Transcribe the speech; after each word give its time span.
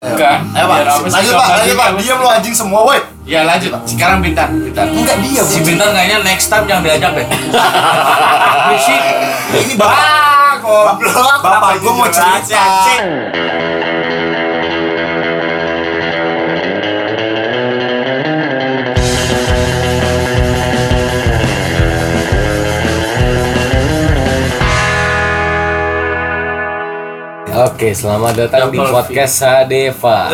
Ayo 0.00 0.16
pak, 0.16 0.80
lanjut 1.12 1.36
pak, 1.36 1.48
lanjut 1.60 1.76
pak, 1.76 1.88
diam 2.00 2.24
lo 2.24 2.32
anjing 2.32 2.56
semua 2.56 2.88
woi 2.88 2.96
Ya 3.28 3.44
lanjut. 3.44 3.68
Sekarang 3.84 4.24
bintang, 4.24 4.48
bintang. 4.56 4.88
Enggak 4.88 5.20
dia 5.20 5.44
Si 5.44 5.60
Bintan 5.60 5.92
kayaknya 5.92 6.24
next 6.24 6.48
time 6.48 6.64
yang 6.64 6.80
diajak 6.80 7.12
deh. 7.12 7.28
Berisik. 8.64 9.02
Ini 9.60 9.76
bapak 9.76 10.00
Ah, 10.00 10.52
goblok. 10.56 11.44
Bapak 11.44 11.84
gue 11.84 11.92
mau 11.92 12.08
cerita 12.08 12.64
Oke, 27.60 27.92
selamat 27.92 28.32
datang 28.40 28.72
di 28.72 28.80
podcast 28.80 29.44
Sadeva. 29.44 30.32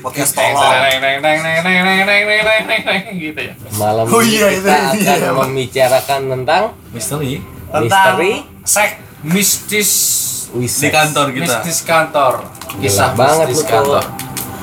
podcast 0.00 0.32
Malam 3.76 4.08
oh, 4.08 4.22
iya, 4.24 4.48
kita 4.48 4.96
iya, 4.96 5.12
akan 5.20 5.20
iya. 5.20 5.32
membicarakan 5.36 6.20
tentang 6.32 6.62
misteri, 6.88 7.44
misteri, 7.68 8.32
sek, 8.64 8.96
mistis 9.28 9.90
Wises. 10.56 10.80
di 10.80 10.88
kantor 10.88 11.26
kita. 11.28 11.60
Mistis 11.60 11.78
kantor. 11.84 12.34
Kisah 12.80 13.12
Gila 13.12 13.20
banget 13.20 13.46
mistis 13.52 13.68
kantor. 13.68 14.04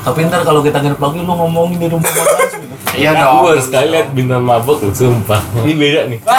Tapi 0.02 0.20
ntar 0.26 0.42
kalau 0.42 0.66
kita 0.66 0.82
nginep 0.82 0.98
lagi 0.98 1.20
lu 1.22 1.34
ngomongin 1.38 1.78
di 1.78 1.88
rumah 1.94 2.10
orang 2.10 2.63
gitu. 2.94 3.02
Iya 3.02 3.12
Gue 3.12 3.20
dong. 3.20 3.44
harus 3.50 3.66
sekali 3.66 3.88
lihat 3.90 4.08
bintang 4.12 4.42
mabuk 4.42 4.78
lu, 4.80 4.92
sumpah. 4.92 5.42
Ini 5.60 5.74
beda 5.74 6.02
nih. 6.08 6.20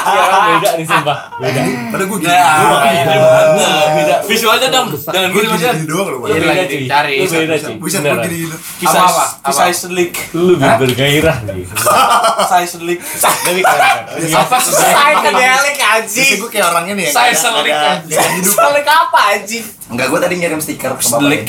Iya, 0.00 0.22
kan 0.26 0.40
beda 0.50 0.70
nih, 0.74 0.84
sumpah. 0.84 1.16
Beda. 1.38 1.60
Padahal 1.86 2.06
gue 2.08 2.18
gini 2.18 2.34
beda. 3.94 4.14
Visualnya 4.24 4.68
dong. 4.68 4.88
Jangan 4.92 5.28
Gue 5.28 5.40
gini 5.40 5.50
gini 5.50 5.60
aja. 5.60 5.70
gini 5.72 5.86
doang 5.86 6.08
loh 6.08 6.18
Lu 6.18 6.26
Iya, 6.26 6.34
beda, 6.36 6.50
lagi 6.52 6.76
dicari. 6.76 7.14
Lu 7.14 7.26
beda, 7.28 7.54
cuy. 7.56 7.74
Buset 7.76 8.00
gue 8.00 8.10
gini 8.20 8.36
gini 8.40 8.56
Kisah 8.80 9.00
Apa, 9.00 9.10
apa? 9.12 9.24
Kisah 9.44 9.64
selik. 9.70 10.12
Lu 10.32 10.42
lebih 10.50 10.70
bergairah 10.78 11.36
nih. 11.44 11.64
Kisah 11.68 12.64
selik. 12.66 12.98
Tapi. 13.14 13.60
Apa 14.30 14.56
sih 14.58 14.72
saya 14.72 15.14
Kedelik 15.20 15.36
Biasanya 15.36 15.86
anjing. 15.92 16.38
gue 16.38 16.50
kayak 16.50 16.66
orangnya 16.66 16.94
nih 16.96 17.04
ya 17.04 17.12
Saya 17.12 17.32
selik 17.32 17.74
anjing. 17.74 18.18
Kedelik 18.42 18.86
apa 18.88 19.18
anjing? 19.30 19.64
Enggak, 19.90 20.06
gue 20.06 20.20
tadi 20.20 20.34
ngirim 20.38 20.60
stiker 20.60 20.92
ke 20.92 21.02
bapak 21.02 21.18
Selik. 21.20 21.42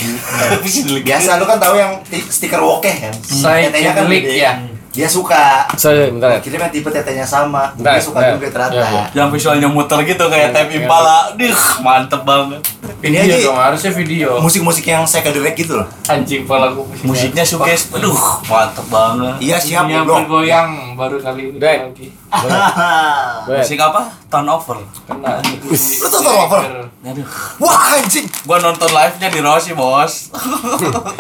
Biasa 1.02 1.38
lu 1.38 1.46
kan 1.46 1.58
tahu 1.58 1.76
yang 1.78 1.92
ti- 2.04 2.26
stiker 2.26 2.58
wokeh 2.58 2.96
kan 3.00 3.14
Saya 3.22 3.70
kan 3.70 4.06
selik, 4.06 4.24
ya. 4.28 4.51
Dia 4.92 5.08
suka 5.08 5.64
Sorry, 5.74 6.12
bentar. 6.12 6.28
ya. 6.30 6.40
Kirim 6.40 6.60
yang 6.60 6.68
tipe 6.70 6.88
tetenya 6.88 7.24
sama 7.24 7.72
Bentar, 7.74 7.96
Dia 7.96 8.04
suka 8.04 8.20
bentar. 8.20 8.36
juga 8.36 8.48
ternyata 8.52 8.84
iya. 8.84 9.04
Yang 9.16 9.28
visualnya 9.32 9.68
muter 9.68 10.04
gitu 10.04 10.24
kayak 10.28 10.52
tape 10.52 10.76
impala. 10.76 11.32
Dih, 11.34 11.56
mantep 11.80 12.22
banget. 12.22 12.60
Ini 13.00 13.18
aja 13.18 13.36
dong, 13.42 13.58
harusnya 13.58 13.90
video. 13.92 14.38
musik-musik 14.38 14.84
yang 14.84 15.02
psychedelic 15.04 15.56
gitu 15.56 15.74
loh 15.74 15.88
Anjing 16.06 16.44
pala 16.44 16.70
gue. 16.70 16.84
Musiknya 17.02 17.42
suges. 17.42 17.88
Aduh, 17.90 18.14
mantep 18.44 18.84
banget. 18.86 19.36
Iya 19.40 19.58
siap 19.58 19.88
Yang 19.88 20.06
bergoyang 20.06 20.70
baru 20.94 21.18
kali 21.18 21.42
ini 21.48 21.58
Dek. 21.58 21.78
lagi. 21.88 22.08
Musik 23.50 23.80
apa? 23.80 24.02
Turnover. 24.28 24.78
Kena. 25.02 25.40
Lu 25.40 25.76
tuh 26.04 26.20
turnover? 26.20 26.62
Aduh. 27.02 27.28
Wah 27.58 27.96
anjing 27.96 28.28
Gua 28.44 28.60
nonton 28.60 28.88
live-nya 28.88 29.28
di 29.28 29.40
Rossi, 29.40 29.72
Bos. 29.72 30.30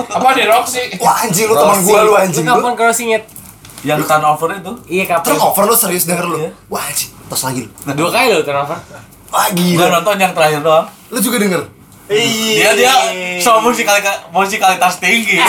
Apa 0.07 0.35
di 0.35 0.43
Roxy? 0.43 0.91
Wah 0.97 1.23
anjing 1.23 1.47
lu 1.47 1.55
teman 1.55 1.79
gue 1.79 1.99
lu 2.01 2.13
anjing 2.13 2.43
Lu 2.43 2.51
kapan 2.53 2.73
kalau 2.75 2.91
singit? 2.91 3.23
Yang 3.81 4.05
turnover 4.05 4.49
itu. 4.53 4.71
Iya, 4.85 5.03
kapan? 5.09 5.25
Turnover 5.33 5.63
lu 5.69 5.75
serius 5.75 6.05
denger 6.05 6.25
lu 6.29 6.37
Iya. 6.37 6.51
Wah 6.69 6.85
anjing 6.85 7.11
Tos 7.25 7.41
lagi 7.45 7.61
lu 7.65 7.91
Dua 7.97 8.09
kali 8.13 8.29
lo 8.33 8.41
turnover. 8.45 8.77
Wah 9.31 9.47
Gua 9.49 9.57
gila 9.57 9.85
nonton 9.99 10.15
yang 10.19 10.33
terakhir 10.35 10.61
doang. 10.61 10.85
Lu 11.09 11.17
juga 11.17 11.37
denger 11.39 11.61
Dia 12.11 12.75
dia 12.75 12.93
so 13.39 13.63
musikalitas 13.63 14.27
musikalitas 14.35 14.99
tinggi. 14.99 15.39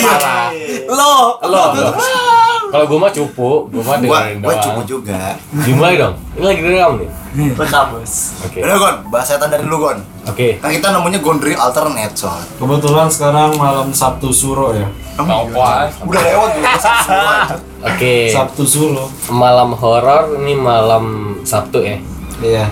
Parah. 0.00 0.48
Lo, 0.88 1.36
Lo, 1.44 1.62
lo. 1.76 2.37
Kalau 2.68 2.84
gue 2.84 2.98
mah 3.00 3.12
cupu, 3.12 3.50
gue 3.72 3.80
mah 3.80 3.96
dengerin 3.96 4.44
gua 4.44 4.52
doang. 4.52 4.64
cukup 4.64 4.84
juga 4.84 5.36
Dimulai 5.64 5.96
dong. 5.96 6.14
Ini 6.36 6.44
lagi 6.44 6.60
direkam 6.60 6.92
nih. 7.00 7.10
Rekam 7.56 7.84
bos. 7.96 8.12
Oke. 8.44 8.58
Udah 8.60 8.76
Gon, 8.76 8.96
bahas 9.08 9.26
setan 9.28 9.48
dari 9.48 9.64
lu 9.64 9.76
Gon 9.76 9.98
Oke. 10.28 10.60
Kan 10.60 10.70
kita 10.72 10.88
namanya 10.92 11.18
Gondri 11.20 11.52
Alternate 11.56 12.12
soal 12.16 12.40
Kebetulan 12.56 13.08
sekarang 13.08 13.56
malam 13.56 13.88
Sabtu 13.92 14.28
Suro 14.32 14.76
ya. 14.76 14.84
Apa? 15.16 15.48
Udah 16.04 16.20
lewat 16.24 16.50
tuh 16.56 16.64
Oke. 17.84 18.32
Sabtu 18.32 18.62
Suro. 18.64 19.08
Malam 19.28 19.72
horor 19.76 20.36
ini 20.40 20.52
malam 20.56 21.36
Sabtu 21.42 21.84
ya. 21.84 21.96
Iya. 22.38 22.64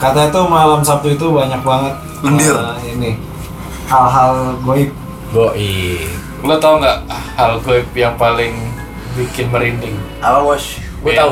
Katanya 0.00 0.32
tuh 0.32 0.48
malam 0.48 0.80
Sabtu 0.80 1.12
itu 1.12 1.26
banyak 1.32 1.60
banget 1.60 1.94
Lendir. 2.20 2.56
eh, 2.56 2.92
ini 2.96 3.10
hal-hal 3.88 4.54
goib. 4.62 4.90
Goi. 5.30 5.98
Lo 6.40 6.56
tau 6.56 6.80
nggak 6.80 6.98
hal 7.36 7.58
goib 7.60 7.86
yang 7.94 8.14
paling 8.16 8.69
bikin 9.16 9.46
merinding? 9.50 9.96
Apa 10.22 10.44
bos? 10.44 10.78
Gua 11.02 11.12
tahu. 11.14 11.30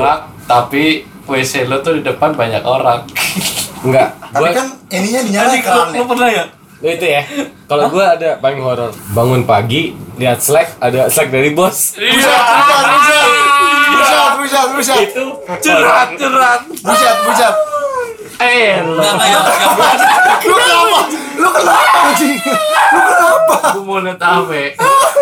Tapi 0.49 0.83
WC 1.29 1.69
lo 1.69 1.79
tuh 1.85 1.99
di 1.99 2.03
depan 2.03 2.33
banyak 2.33 2.63
orang. 2.65 3.05
Enggak. 3.85 4.17
Tapi 4.33 4.43
Gua 4.43 4.49
kan 4.55 4.67
ininya 4.89 5.21
dinyalain 5.23 5.51
Anjing, 5.61 5.65
lo, 5.69 5.81
lo 5.93 6.03
pernah 6.09 6.29
ya? 6.29 6.43
Lu 6.79 6.87
itu 6.89 7.05
ya. 7.05 7.21
Kalau 7.69 7.85
gua 7.91 8.05
ada 8.17 8.29
paling 8.41 8.61
horor. 8.63 8.91
Bangun 9.13 9.43
pagi, 9.45 9.93
lihat 10.17 10.41
Slack, 10.41 10.81
ada 10.81 11.07
Slack 11.07 11.29
dari 11.29 11.53
bos. 11.53 11.95
Iya. 11.99 12.35
Buset, 13.89 14.31
buset, 14.39 14.67
buset 14.73 14.99
Itu 15.11 15.25
Curhat, 15.43 16.07
curhat. 16.15 16.61
Buset, 16.71 17.15
buset 17.27 17.68
Eh. 18.39 18.79
Enggak, 18.79 19.11
enggak, 19.13 19.27
yang, 19.27 19.43
Lu 20.41 20.55
kenapa? 20.55 20.99
Lu 21.35 21.49
kenapa 21.51 21.97
anjing? 22.07 22.35
Lu 22.39 23.01
kenapa? 23.01 23.55
Gue 23.69 23.83
mau 23.83 23.99
liat 23.99 24.15
apa? 24.17 24.55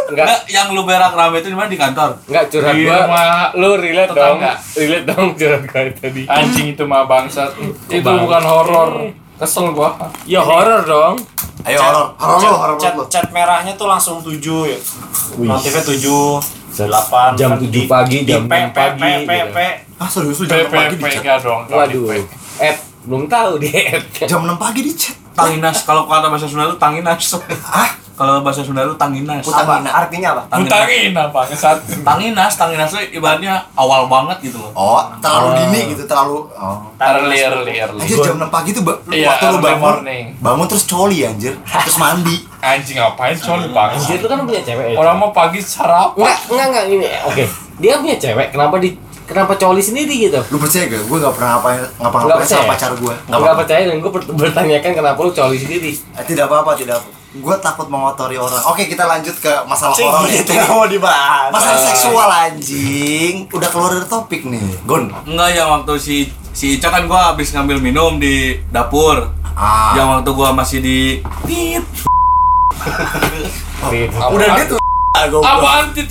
enggak 0.07 0.23
enggak, 0.23 0.41
yang 0.47 0.67
lu 0.71 0.81
berak 0.83 1.11
rame 1.11 1.41
itu 1.41 1.49
di 1.49 1.57
mana 1.57 1.67
di 1.67 1.75
kantor? 1.75 2.09
enggak 2.23 2.45
curhat 2.47 2.73
Di 2.73 2.85
gua. 2.85 2.97
rumah 3.03 3.25
Lu 3.57 3.69
relate 3.75 4.07
dong. 4.07 4.37
tetangga. 4.39 4.53
Relate 4.71 5.05
dong 5.05 5.27
curhat 5.33 5.63
gua 5.65 5.81
tadi. 5.91 6.21
Anjing 6.25 6.67
itu 6.71 6.83
mah 6.85 7.03
bangsat. 7.03 7.51
Itu 7.87 8.05
bukan 8.07 8.43
horor. 8.43 8.91
Kesel 9.35 9.73
gua. 9.73 9.97
Ya 10.23 10.39
horor 10.39 10.81
dong. 10.83 11.15
Ayo 11.65 11.81
horor, 11.81 12.15
horor 12.15 12.39
lu, 12.39 12.53
horor 12.53 12.77
Cat, 12.77 12.93
lu 12.95 13.03
cat 13.09 13.27
merahnya 13.27 13.73
tuh 13.75 13.89
langsung 13.89 14.21
7 14.21 14.39
ya. 14.63 14.77
Notifnya 15.35 15.83
7, 15.83 16.39
8 16.79 17.35
Jam 17.35 17.57
7 17.59 17.67
pagi, 17.83 18.17
jam 18.23 18.45
P, 18.45 18.53
6 18.53 18.71
P, 18.71 18.71
pagi. 18.71 19.01
P, 19.01 19.05
P, 19.25 19.31
gitu. 19.33 19.47
P. 19.51 19.57
Ah 19.97 20.05
serius 20.05 20.37
lu 20.37 20.45
jam 20.45 20.61
6 20.61 20.69
P, 20.69 20.73
pagi 20.73 20.95
di 20.95 21.03
chat? 21.09 21.41
Waduh. 21.41 22.13
Ed, 22.57 22.77
belum 23.03 23.25
tahu 23.25 23.51
di 23.57 23.67
Ed. 23.73 24.03
Jam 24.29 24.45
6 24.45 24.53
pagi 24.55 24.81
di 24.85 24.93
chat? 24.93 25.17
Tanginas, 25.33 25.85
kalau 25.85 26.09
kata 26.09 26.29
bahasa 26.29 26.49
Sunda 26.49 26.65
itu 26.65 26.77
tanginas. 26.77 27.37
Ah? 27.69 27.93
Kalau 28.17 28.41
bahasa 28.41 28.65
Sunda 28.65 28.81
itu 28.81 28.97
tanginas. 28.97 29.45
Apa? 29.45 29.85
Artinya 29.85 30.33
apa? 30.33 30.57
Utangin 30.57 31.13
apa? 31.13 31.45
Kesat. 31.45 31.77
Tanginas, 32.01 32.57
tanginas 32.57 32.89
itu 32.89 33.21
ibaratnya 33.21 33.61
awal 33.73 34.09
banget 34.09 34.49
gitu 34.49 34.57
loh. 34.57 34.73
Oh, 34.73 35.01
terlalu 35.21 35.61
dini 35.61 35.93
gitu, 35.93 36.09
terlalu 36.09 36.49
oh. 36.49 36.77
Early, 36.97 37.37
early, 37.37 37.73
early. 37.77 38.01
Aja 38.01 38.15
jam 38.21 38.37
6 38.41 38.49
pagi 38.49 38.69
tuh 38.73 38.81
ba- 38.81 38.97
Iya, 39.09 39.29
waktu 39.29 39.45
lu 39.49 39.59
bangun 39.61 39.81
morning. 40.01 40.25
Bangun 40.41 40.65
terus 40.65 40.85
coli 40.85 41.21
anjir 41.21 41.53
Terus 41.61 41.97
mandi 41.97 42.37
Anjing 42.57 42.97
ngapain 42.97 43.37
coli 43.37 43.69
Dia 43.69 43.77
bangsat? 43.77 44.17
itu 44.17 44.25
kan 44.25 44.37
punya 44.41 44.61
cewek. 44.65 44.97
Orang 44.97 45.15
mau 45.17 45.29
pagi 45.29 45.61
sarapan. 45.61 46.17
Enggak, 46.17 46.37
enggak, 46.49 46.65
enggak 46.65 46.85
ini. 46.89 47.07
Oke. 47.29 47.43
Dia 47.77 47.93
punya 48.01 48.17
cewek, 48.17 48.49
kenapa 48.49 48.81
di 48.81 48.97
kenapa 49.27 49.59
coli 49.59 49.83
sendiri 49.83 50.31
gitu? 50.31 50.39
Lu 50.49 50.57
percaya 50.57 50.87
gak? 50.87 51.03
Gue 51.03 51.17
gak 51.19 51.35
pernah 51.35 51.59
ngapain 51.59 51.83
ngapa-ngapain 51.99 52.39
percaya. 52.41 52.59
sama 52.63 52.71
pacar 52.71 52.91
gue 52.95 53.15
Enggak 53.27 53.55
percaya 53.59 53.81
dan 53.83 53.97
gue 53.99 54.11
bertanyakan 54.33 54.91
kenapa 54.95 55.19
lu 55.19 55.31
coli 55.35 55.57
sendiri. 55.59 55.91
Eh, 55.93 56.23
Tidak 56.23 56.45
apa-apa, 56.47 56.71
tidak 56.73 57.03
apa 57.03 57.07
Gue 57.37 57.55
takut 57.59 57.91
mengotori 57.91 58.39
orang 58.39 58.63
Oke, 58.71 58.87
kita 58.87 59.03
lanjut 59.03 59.35
ke 59.37 59.51
masalah 59.67 59.93
Cing, 59.93 60.07
ya 60.07 60.41
gitu 60.41 60.51
nggak 60.55 60.71
mau 60.71 60.87
dibahas. 60.87 61.51
Masalah 61.51 61.81
seksual 61.83 62.29
anjing 62.31 63.35
Udah 63.51 63.69
keluar 63.69 63.91
dari 63.93 64.07
topik 64.07 64.41
nih 64.47 64.63
Gon 64.87 65.11
Enggak 65.27 65.49
yang 65.51 65.69
waktu 65.69 65.93
si 65.99 66.15
si 66.55 66.79
Ica 66.79 66.89
kan 66.89 67.05
gua 67.05 67.35
habis 67.35 67.53
ngambil 67.53 67.77
minum 67.77 68.17
di 68.17 68.57
dapur. 68.71 69.29
Ah 69.53 69.93
Yang 69.93 70.07
waktu 70.09 70.29
gua 70.33 70.49
masih 70.55 70.79
di 70.81 70.99
tit. 71.45 71.83
Udah 74.33 74.47
dia 74.55 74.65
tuh 74.65 74.79
Apaan 75.43 75.93
tuh? 75.93 76.07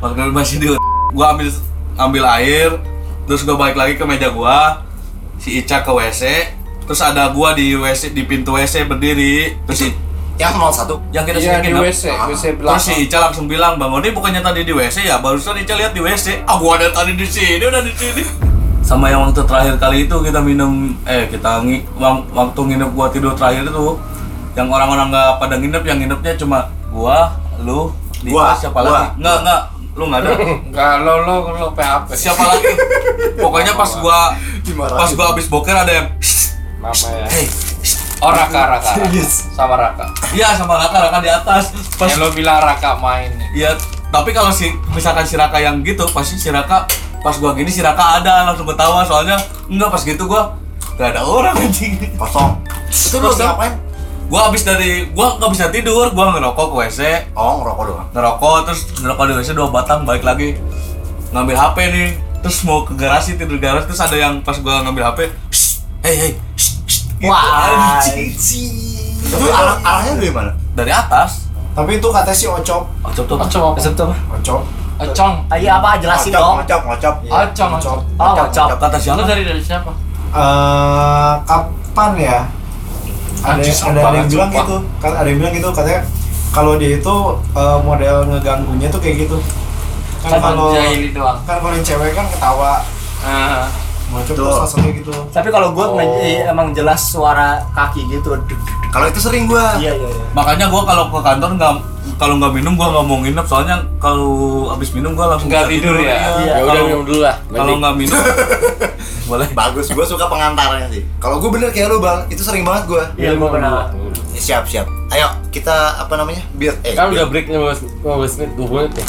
Waktu 0.00 0.30
masih 0.32 0.56
di 0.62 0.66
gua 1.12 1.36
ambil 1.36 1.50
ambil 1.94 2.24
air, 2.30 2.70
terus 3.24 3.42
gua 3.42 3.56
balik 3.56 3.74
lagi 3.74 3.94
ke 3.94 4.04
meja 4.04 4.28
gua. 4.28 4.82
Si 5.36 5.56
Ica 5.56 5.80
ke 5.80 5.90
WC, 5.90 6.22
terus 6.82 7.00
ada 7.00 7.28
gua 7.28 7.50
di 7.50 7.72
WC 7.72 8.10
di 8.10 8.22
pintu 8.22 8.54
WC 8.54 8.84
berdiri. 8.84 9.58
Terus 9.64 9.78
si 9.78 9.88
Yang 10.32 10.56
01 10.56 10.96
yang 11.12 11.22
kita 11.22 11.36
Iya 11.36 11.44
sering 11.44 11.60
di 11.60 11.70
nginep. 11.70 11.82
WC, 11.84 12.02
WC 12.08 12.44
Terus 12.56 12.82
si. 12.82 12.94
Ica 13.04 13.18
langsung 13.20 13.46
bilang, 13.46 13.76
"Bang 13.76 13.92
Oni 13.92 14.08
bukannya 14.10 14.40
tadi 14.40 14.62
di 14.62 14.72
WC 14.72 15.04
ya? 15.04 15.18
Barusan 15.18 15.54
Ica 15.56 15.76
lihat 15.76 15.92
di 15.92 16.00
WC." 16.00 16.42
Ah, 16.42 16.56
gua 16.56 16.76
ada 16.76 16.88
tadi 16.88 17.12
di 17.12 17.22
sini, 17.22 17.60
udah 17.60 17.80
di 17.80 17.92
sini. 17.92 18.24
Sama 18.80 19.06
yang 19.06 19.22
waktu 19.22 19.38
terakhir 19.40 19.76
kali 19.76 20.04
itu 20.04 20.16
kita 20.18 20.40
minum 20.40 20.96
eh 21.04 21.28
kita 21.28 21.62
ngi, 21.62 21.84
wang- 21.94 22.26
waktu 22.28 22.58
nginep 22.58 22.90
gua 22.90 23.06
tidur 23.08 23.32
terakhir 23.32 23.62
itu 23.64 23.86
yang 24.52 24.68
orang-orang 24.68 25.08
nggak 25.08 25.30
pada 25.38 25.54
nginep, 25.54 25.82
yang 25.82 25.98
nginepnya 25.98 26.32
cuma 26.34 26.58
gua, 26.88 27.36
lu, 27.58 27.92
Dita, 28.18 28.32
Gua, 28.32 28.46
siapa 28.54 28.78
gua. 28.78 28.90
lagi? 28.90 29.08
Enggak, 29.18 29.36
enggak. 29.42 29.60
Lu 29.92 30.08
enggak 30.08 30.20
ada. 30.24 30.30
Enggak 30.68 30.92
lo 31.04 31.14
lo 31.24 31.34
lo 31.52 31.68
PHP. 31.76 32.08
siapa 32.16 32.42
lagi? 32.48 32.70
Pokoknya 33.36 33.76
pas 33.76 33.92
gua 34.00 34.32
Dimarahin. 34.64 34.98
pas 34.98 35.10
gua 35.12 35.26
habis 35.36 35.46
boker 35.48 35.76
ada 35.76 35.92
yang 35.92 36.08
Apa 36.82 37.06
ya? 37.14 37.26
Hey, 37.30 37.46
Oh 38.22 38.30
Raka 38.30 38.60
Raka. 38.78 38.90
Sama 39.54 39.74
Raka. 39.74 40.06
Iya 40.30 40.54
sama 40.54 40.78
Raka, 40.78 41.10
Raka 41.10 41.18
di 41.18 41.30
atas. 41.30 41.74
Pas 41.98 42.06
Yang 42.06 42.18
lo 42.22 42.28
bilang 42.30 42.62
Raka 42.62 42.94
main. 42.98 43.34
Iya, 43.50 43.74
tapi 44.10 44.30
kalau 44.30 44.54
si 44.54 44.70
misalkan 44.94 45.26
si 45.26 45.34
Raka 45.34 45.58
yang 45.58 45.82
gitu, 45.82 46.06
pasti 46.10 46.38
si 46.38 46.48
Raka 46.50 46.86
pas 47.22 47.34
gua 47.38 47.54
gini 47.54 47.70
si 47.70 47.82
Raka 47.82 48.18
ada 48.18 48.46
langsung 48.46 48.66
ketawa 48.66 49.06
soalnya 49.06 49.38
enggak 49.70 49.90
pas 49.90 50.02
gitu 50.02 50.26
gua 50.26 50.54
gak 50.96 51.14
ada 51.14 51.22
orang 51.26 51.54
anjing. 51.58 51.98
Kosong. 52.14 52.62
Itu 52.90 53.18
Kosong. 53.18 53.48
ngapain? 53.54 53.72
Gua 54.32 54.48
habis 54.48 54.64
dari 54.64 55.12
gua 55.12 55.36
nggak 55.36 55.52
bisa 55.52 55.68
tidur, 55.68 56.08
gua 56.10 56.32
ngerokok 56.32 56.72
ke 56.72 56.76
WC, 56.80 57.00
Oh, 57.36 57.60
ngerokok 57.60 57.84
doang. 57.84 58.06
ngerokok 58.10 58.56
terus 58.64 58.80
ngerokok 58.96 59.24
di 59.28 59.32
WC 59.36 59.48
dua 59.52 59.68
batang 59.68 60.08
balik 60.08 60.24
lagi 60.24 60.56
ngambil 61.28 61.52
HP 61.54 61.76
nih 61.86 62.08
terus 62.40 62.64
mau 62.64 62.80
ke 62.80 62.92
garasi 62.92 63.36
tidur 63.36 63.56
di 63.56 63.62
garasi 63.62 63.86
terus 63.86 64.00
ada 64.00 64.16
yang 64.16 64.40
pas 64.40 64.56
gua 64.56 64.80
ngambil 64.80 65.04
HP 65.06 65.28
"Shh, 65.48 65.84
hey 66.00 66.14
hey 66.16 66.32
shh, 66.54 66.80
shh," 66.82 67.00
gitu, 67.14 67.28
Wah, 67.28 68.00
anjing. 68.00 68.32
Itu 69.22 69.46
arah 69.46 69.76
arahnya 69.78 70.12
dari 70.16 70.32
mana? 70.32 70.52
dari 70.72 70.88
atas 70.90 71.52
Tapi 71.72 71.96
itu 71.96 72.08
katanya 72.08 72.32
si 72.34 72.44
Ocop. 72.44 72.84
oh, 72.84 73.10
cop 73.10 73.24
cop 73.26 73.38
Ocong 73.44 73.64
apa? 73.72 74.16
Ocop. 74.32 74.60
Ocong. 74.96 75.34
Ayo 75.48 75.68
apa 75.72 75.96
jelasin 75.96 76.32
dong. 76.32 76.60
ngocop, 76.60 76.80
ngocop. 76.84 77.14
Ocong. 77.24 77.70
Ocong. 77.80 77.98
Oh, 78.16 78.32
ngocop. 78.32 78.68
kata 78.76 78.96
Lo 78.96 79.00
siapa 79.00 79.22
dari 79.24 79.42
dari 79.44 79.60
siapa? 79.60 79.88
Eh, 80.32 81.32
kapan 81.44 82.10
ya? 82.16 82.38
Ada 83.42 83.58
Anjing, 83.58 83.76
ada 83.90 84.00
yang 84.14 84.28
bilang 84.30 84.50
gitu. 84.54 84.76
Kan 85.02 85.12
ada 85.18 85.26
yang 85.26 85.38
bilang 85.42 85.54
gitu 85.54 85.68
katanya 85.74 86.00
kalau 86.52 86.72
dia 86.78 86.90
itu 86.96 87.14
eh, 87.58 87.78
model 87.82 88.16
ngeganggunya 88.30 88.88
tuh 88.88 89.00
kayak 89.02 89.16
gitu. 89.26 89.36
Kan 90.22 90.38
kalau 90.38 90.70
Jahili 90.70 91.10
doang. 91.10 91.38
kan 91.42 91.58
kalau 91.58 91.74
yang 91.74 91.82
cewek 91.82 92.14
kan 92.14 92.26
ketawa 92.30 92.72
terus 94.28 94.56
langsung 94.60 94.80
kayak 94.84 94.94
gitu. 95.02 95.12
Tapi 95.32 95.48
kalau 95.48 95.72
gue 95.72 95.86
Oh. 95.88 96.52
emang 96.52 96.76
jelas 96.76 97.00
suara 97.10 97.64
kaki 97.72 98.06
gitu. 98.12 98.36
Kalau 98.92 99.08
itu 99.08 99.20
sering 99.24 99.48
gua. 99.48 99.80
Iya 99.80 99.96
iya 99.96 100.08
iya. 100.12 100.24
makanya 100.36 100.68
gua 100.68 100.84
kalau 100.84 101.08
ke 101.08 101.18
kantor 101.24 101.50
nggak 101.56 101.74
kalau 102.22 102.34
nggak 102.38 102.52
minum 102.54 102.72
gua 102.72 102.88
nggak 102.88 103.04
mau 103.04 103.18
nginep 103.18 103.44
soalnya 103.44 103.76
kalau 103.98 104.30
habis 104.68 104.90
minum 104.90 105.12
gua 105.12 105.34
langsung 105.34 105.50
Nggak 105.50 105.66
tidur 105.68 105.96
ya? 105.96 106.06
Iya. 106.06 106.14
Ya 106.14 106.60
udah 106.62 106.62
Kalau- 106.68 106.86
minum 106.86 107.02
dulu 107.02 107.20
lah. 107.20 107.36
kalau 107.50 107.74
nggak 107.76 107.94
minum 107.96 108.18
boleh 109.22 109.48
Bagus, 109.50 109.86
gua 109.88 110.04
suka 110.04 110.26
pengantarnya 110.26 110.86
sih. 110.88 111.02
Kalau 111.16 111.36
gua 111.36 111.50
bener 111.50 111.68
kayak 111.68 111.88
lu, 111.88 111.98
Bang. 111.98 112.26
Itu 112.28 112.42
sering 112.42 112.62
banget 112.62 112.84
gua. 112.86 113.02
Iya 113.14 113.32
gue 113.32 113.48
pernah. 113.48 113.88
Eh, 114.30 114.38
Siap, 114.38 114.64
siap. 114.64 114.86
Ayo, 115.08 115.28
kita 115.48 115.72
apa 115.98 116.14
namanya? 116.14 116.42
Biar 116.52 116.74
eh 116.80 116.92
Kan 116.92 117.08
biar- 117.08 117.24
udah 117.24 117.26
break 117.28 117.46
15 117.48 118.02
15 118.02 118.38
menit 118.38 118.52
20 118.54 118.70
menit 118.78 118.92
ya. 118.94 119.06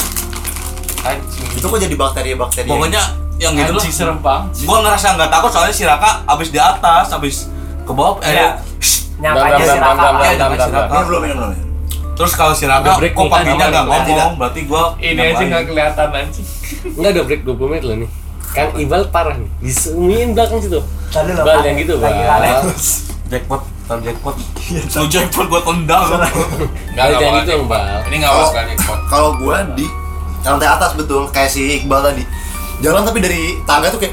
Anjing. 1.04 1.48
itu 1.52 1.60
kok 1.62 1.76
jadi 1.78 1.94
bakteri-bakteri. 1.94 2.64
pokoknya 2.66 3.02
yang 3.36 3.52
gitu 3.52 3.70
loh 3.70 3.82
serem 3.84 4.18
banget. 4.18 4.64
gua 4.64 4.78
ngerasa 4.80 5.06
nggak 5.12 5.28
takut 5.28 5.50
soalnya 5.50 5.74
si 5.74 5.84
Raka 5.84 6.24
abis 6.24 6.48
di 6.48 6.56
atas 6.56 7.12
abis 7.12 7.36
ke 7.82 7.92
bawah 7.92 8.16
eh 8.20 8.32
Iya. 8.32 8.48
Bentar, 9.14 9.52
aja 9.52 9.64
si 9.66 9.78
Raka. 9.78 10.04
Iya, 10.24 10.48
minum 10.48 11.04
dulu, 11.04 11.18
minum 11.20 11.36
dulu. 11.44 11.54
Terus 12.14 12.32
kalau 12.32 12.52
si 12.52 12.64
Udah 12.64 12.94
break 12.94 13.12
kok 13.12 13.26
paginya 13.26 13.66
nggak 13.66 13.84
ngomong 13.84 14.04
tidak. 14.04 14.28
berarti 14.38 14.60
gua 14.64 14.82
Ini 14.96 15.10
yang 15.12 15.28
aja 15.28 15.34
lain. 15.36 15.48
nggak 15.48 15.64
kelihatan 15.66 16.08
anjing. 16.10 16.46
Enggak 16.90 17.10
ada 17.10 17.22
break 17.22 17.40
20 17.42 17.68
menit 17.68 17.82
loh 17.82 17.96
nih. 17.98 18.10
Kan 18.50 18.66
Ibal 18.76 19.02
parah 19.08 19.34
nih. 19.34 19.50
Disumiin 19.60 20.28
belakang 20.30 20.58
situ. 20.58 20.78
Tadi 21.08 21.30
lo 21.30 21.42
Bal 21.42 21.58
yang 21.60 21.76
gitu, 21.76 21.94
Bal. 21.96 22.14
jackpot 23.24 23.62
tar 23.84 23.98
jackpot 24.00 24.36
lu 24.70 25.06
jackpot 25.06 25.46
gua 25.46 25.60
tendang 25.60 26.04
Nggak 26.08 26.28
Jangan 26.94 27.08
nggak 27.08 27.20
bakal 27.20 27.34
gitu 27.34 27.44
dong, 27.44 27.44
jackpot. 27.44 27.68
Bal. 27.68 27.98
Ini 28.04 28.16
nggak 28.16 28.30
Kalau- 28.30 28.46
bakal 28.46 28.64
jackpot. 28.66 28.98
Kalau 29.08 29.30
gua 29.36 29.56
di 29.72 29.86
lantai 30.40 30.68
atas 30.68 30.90
betul, 30.92 31.22
kayak 31.28 31.48
si 31.48 31.60
Iqbal 31.78 32.00
tadi. 32.04 32.22
Jalan 32.78 33.02
tapi 33.02 33.18
dari 33.18 33.42
tangga 33.64 33.88
tuh 33.88 33.98
kayak 33.98 34.12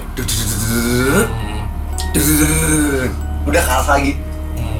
udah 3.44 3.62
kelas 3.62 3.88
lagi. 3.88 4.12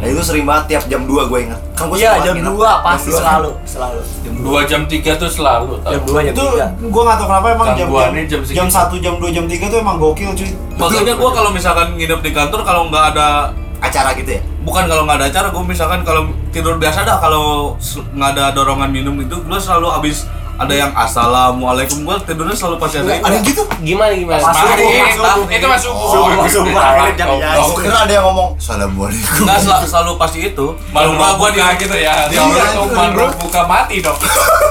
Nah 0.02 0.10
itu 0.10 0.18
sering 0.20 0.50
banget 0.50 0.66
tiap 0.68 0.84
jam 0.90 1.06
2 1.06 1.30
gue 1.30 1.40
inget 1.46 1.60
Kan 1.78 1.86
gue 1.88 2.02
Iya 2.02 2.18
jam 2.20 2.36
2 2.42 2.58
pasti 2.82 3.14
dua. 3.14 3.20
selalu 3.22 3.52
selalu. 3.64 4.00
Dua 4.42 4.62
jam 4.66 4.82
tiga 4.90 5.14
tuh 5.14 5.30
selalu. 5.30 5.78
tau. 5.80 5.94
Jam 5.94 6.02
2 6.02 6.26
jam 6.26 6.34
Itu 6.34 6.46
3. 6.82 6.90
gua 6.90 7.02
nggak 7.06 7.18
tahu 7.18 7.28
kenapa 7.30 7.48
emang 7.54 7.68
jam 7.72 7.88
jam, 7.88 8.12
jam 8.18 8.26
jam, 8.26 8.42
segitu. 8.42 8.66
1, 8.98 9.06
jam 9.06 9.14
2, 9.22 9.30
jam 9.32 9.46
3 9.46 9.70
tuh 9.70 9.78
emang 9.80 9.98
gokil 9.98 10.32
cuy. 10.34 10.50
makanya 10.76 11.14
gua 11.14 11.30
kalau 11.32 11.50
misalkan 11.54 11.88
nginep 11.94 12.20
di 12.20 12.32
kantor 12.34 12.66
kalau 12.66 12.90
nggak 12.90 13.06
ada 13.14 13.54
Acara 13.82 14.14
gitu 14.14 14.30
ya 14.32 14.42
bukan 14.62 14.86
kalau 14.86 15.10
nggak 15.10 15.18
ada 15.18 15.26
acara 15.28 15.48
gue 15.50 15.64
misalkan 15.66 16.06
kalau 16.06 16.30
tidur 16.50 16.78
biasa 16.78 17.02
dah 17.02 17.18
kalau 17.18 17.74
nggak 18.14 18.30
ada 18.38 18.54
dorongan 18.54 18.94
minum 18.94 19.18
itu 19.18 19.34
gue 19.34 19.58
selalu 19.58 19.90
habis 19.90 20.30
ada 20.62 20.74
yang 20.78 20.92
assalamualaikum. 20.94 21.98
Gue 22.02 22.16
tidurnya 22.22 22.54
selalu 22.54 22.78
pasti 22.78 22.96
ada 22.98 23.18
Ada 23.18 23.34
yang 23.34 23.44
gitu? 23.44 23.64
Gimana 23.82 24.14
gimana? 24.14 24.38
Pas 24.40 24.54
subuh, 24.54 25.50
itu 25.50 25.66
masuk 25.66 25.92
Subuh, 25.92 26.46
subuh, 26.46 26.78
akhirnya 26.78 27.14
jam 27.18 27.28
Oh, 27.28 27.38
ya. 27.38 27.50
oh, 27.58 27.66
Gue 27.68 27.82
kira 27.82 27.98
ada 28.00 28.14
yang 28.14 28.26
ngomong 28.28 28.50
Assalamualaikum. 28.56 29.42
Nggak 29.42 29.58
sel- 29.58 29.86
selalu 29.90 30.12
pasti 30.16 30.40
itu. 30.46 30.66
Malu 30.88 30.94
kalau 30.94 31.12
nggak 31.12 31.32
gue 31.34 31.50
buka 31.52 31.68
gitu 31.78 31.96
ya. 31.96 32.14
Iya, 32.30 32.42
Dia 32.46 32.64
tuh 32.72 32.86
itu, 32.86 32.94
malu 32.94 33.14
bro. 33.16 33.26
buka 33.42 33.62
mati 33.66 33.96
dong. 34.00 34.18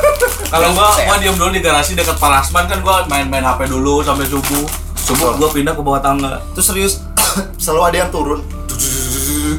kalau 0.53 0.69
gue 0.71 0.89
gue 1.01 1.17
diem 1.19 1.37
dulu 1.37 1.51
di 1.51 1.61
garasi 1.61 1.93
dekat 1.93 2.17
Parasman 2.17 2.65
kan 2.65 2.79
gue 2.79 2.95
main-main 3.07 3.43
HP 3.43 3.61
dulu 3.67 4.01
sampai 4.01 4.25
subuh. 4.25 4.65
Subuh. 4.97 5.35
Gue 5.37 5.51
pindah 5.53 5.75
ke 5.75 5.83
bawah 5.83 5.99
tangga. 5.99 6.39
Terus 6.55 6.67
serius 6.67 6.93
Selalu 7.63 7.81
ada 7.85 7.97
yang 8.01 8.11
turun. 8.11 8.41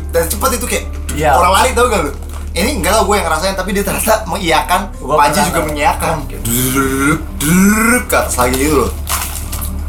Dan 0.10 0.24
cepet 0.26 0.50
itu 0.56 0.66
kayak 0.66 0.86
Iya. 1.12 1.36
Orang 1.36 1.52
lari 1.52 1.72
tau 1.72 1.86
gak 1.86 2.02
lu? 2.02 2.12
Ini 2.52 2.70
enggak 2.78 2.92
lah 2.92 3.04
gue 3.04 3.16
yang 3.16 3.26
ngerasain 3.26 3.56
Tapi 3.56 3.70
dia 3.72 3.84
ternyata 3.84 4.28
mengiyakan 4.28 4.82
Gua 4.98 5.16
Panji 5.18 5.40
juga 5.42 5.58
tahu. 5.58 5.68
mengiyakan 5.72 6.16
Ke 8.06 8.16
atas 8.18 8.36
lagi 8.36 8.56
gitu 8.60 8.76
loh 8.78 8.92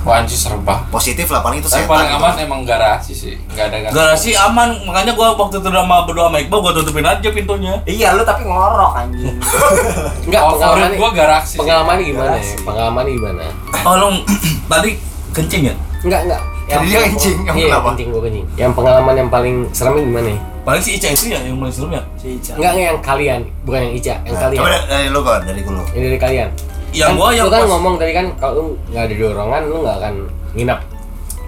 Wah 0.02 0.18
serem 0.26 0.66
banget. 0.66 0.90
Positif 0.90 1.30
lah 1.30 1.46
paling 1.46 1.62
itu 1.62 1.70
Tapi 1.70 1.86
setan 1.86 1.94
paling 1.94 2.10
gitu. 2.10 2.18
aman 2.18 2.34
emang 2.36 2.60
garasi 2.66 3.14
sih. 3.14 3.34
Nggak 3.54 3.70
ada 3.70 3.76
gangguan. 3.78 3.94
garasi 3.94 4.30
aman 4.34 4.68
makanya 4.82 5.14
gue 5.14 5.26
waktu 5.38 5.56
itu 5.56 5.68
sama 5.70 5.96
berdua 6.02 6.26
sama 6.26 6.38
Iqbal 6.42 6.58
gue 6.58 6.72
tutupin 6.74 7.06
aja 7.06 7.28
pintunya 7.30 7.74
Iya 7.86 8.18
lu 8.18 8.26
tapi 8.26 8.42
ngorok 8.42 8.98
anjing. 8.98 9.38
Enggak, 10.26 10.42
Oh, 10.42 10.58
pengalaman 10.58 10.90
gua 10.98 11.10
garasi. 11.14 11.54
sih. 11.54 11.58
Pengalamannya 11.62 12.02
gimana 12.04 12.34
ya? 12.34 12.54
Pengalamannya 12.66 13.12
gimana? 13.14 13.42
oh 13.78 13.94
lo 13.94 14.06
tadi 14.74 14.90
kencing 15.30 15.62
ya 15.70 15.74
Enggak, 16.02 16.20
enggak. 16.26 16.42
Tadi 16.66 16.86
dia 16.88 17.00
kencing, 17.06 17.36
emang 17.40 17.54
iya, 17.54 17.66
kenapa? 17.70 17.86
kencing 17.94 18.08
gua 18.10 18.22
kencing. 18.26 18.46
Yang 18.58 18.72
pengalaman 18.74 19.14
yang 19.14 19.30
paling 19.30 19.54
seremnya 19.70 20.02
gimana 20.02 20.28
ya? 20.28 20.38
Paling 20.62 20.78
si 20.78 20.90
Ica 20.94 21.08
itu 21.08 21.24
ya 21.28 21.40
yang 21.40 21.56
paling 21.56 21.70
serem 21.70 21.90
ya 21.92 22.02
Si 22.14 22.26
Ica. 22.34 22.52
Enggak, 22.54 22.72
yang 22.76 22.98
kalian, 23.00 23.40
bukan 23.62 23.80
yang 23.82 23.94
Ica, 23.94 24.14
yang 24.22 24.36
kalian. 24.36 24.58
Coba 24.58 24.70
dari- 24.70 24.86
dari 24.88 25.06
lu 25.08 25.20
kan, 25.20 25.40
dari 25.42 25.60
lu 25.60 25.82
Yang 25.88 26.02
dari 26.06 26.18
kalian. 26.18 26.48
yang 26.92 27.08
Kan 27.08 27.18
gue 27.18 27.28
yang 27.32 27.46
lu 27.46 27.50
kan 27.50 27.60
pas- 27.60 27.70
ngomong 27.70 27.94
tadi 27.96 28.12
kan 28.12 28.26
kalau 28.36 28.52
lu 28.54 28.64
nggak 28.86 29.02
ada 29.02 29.14
dorongan 29.16 29.62
lu 29.64 29.76
nggak 29.80 29.96
akan 29.98 30.14
nginep. 30.52 30.80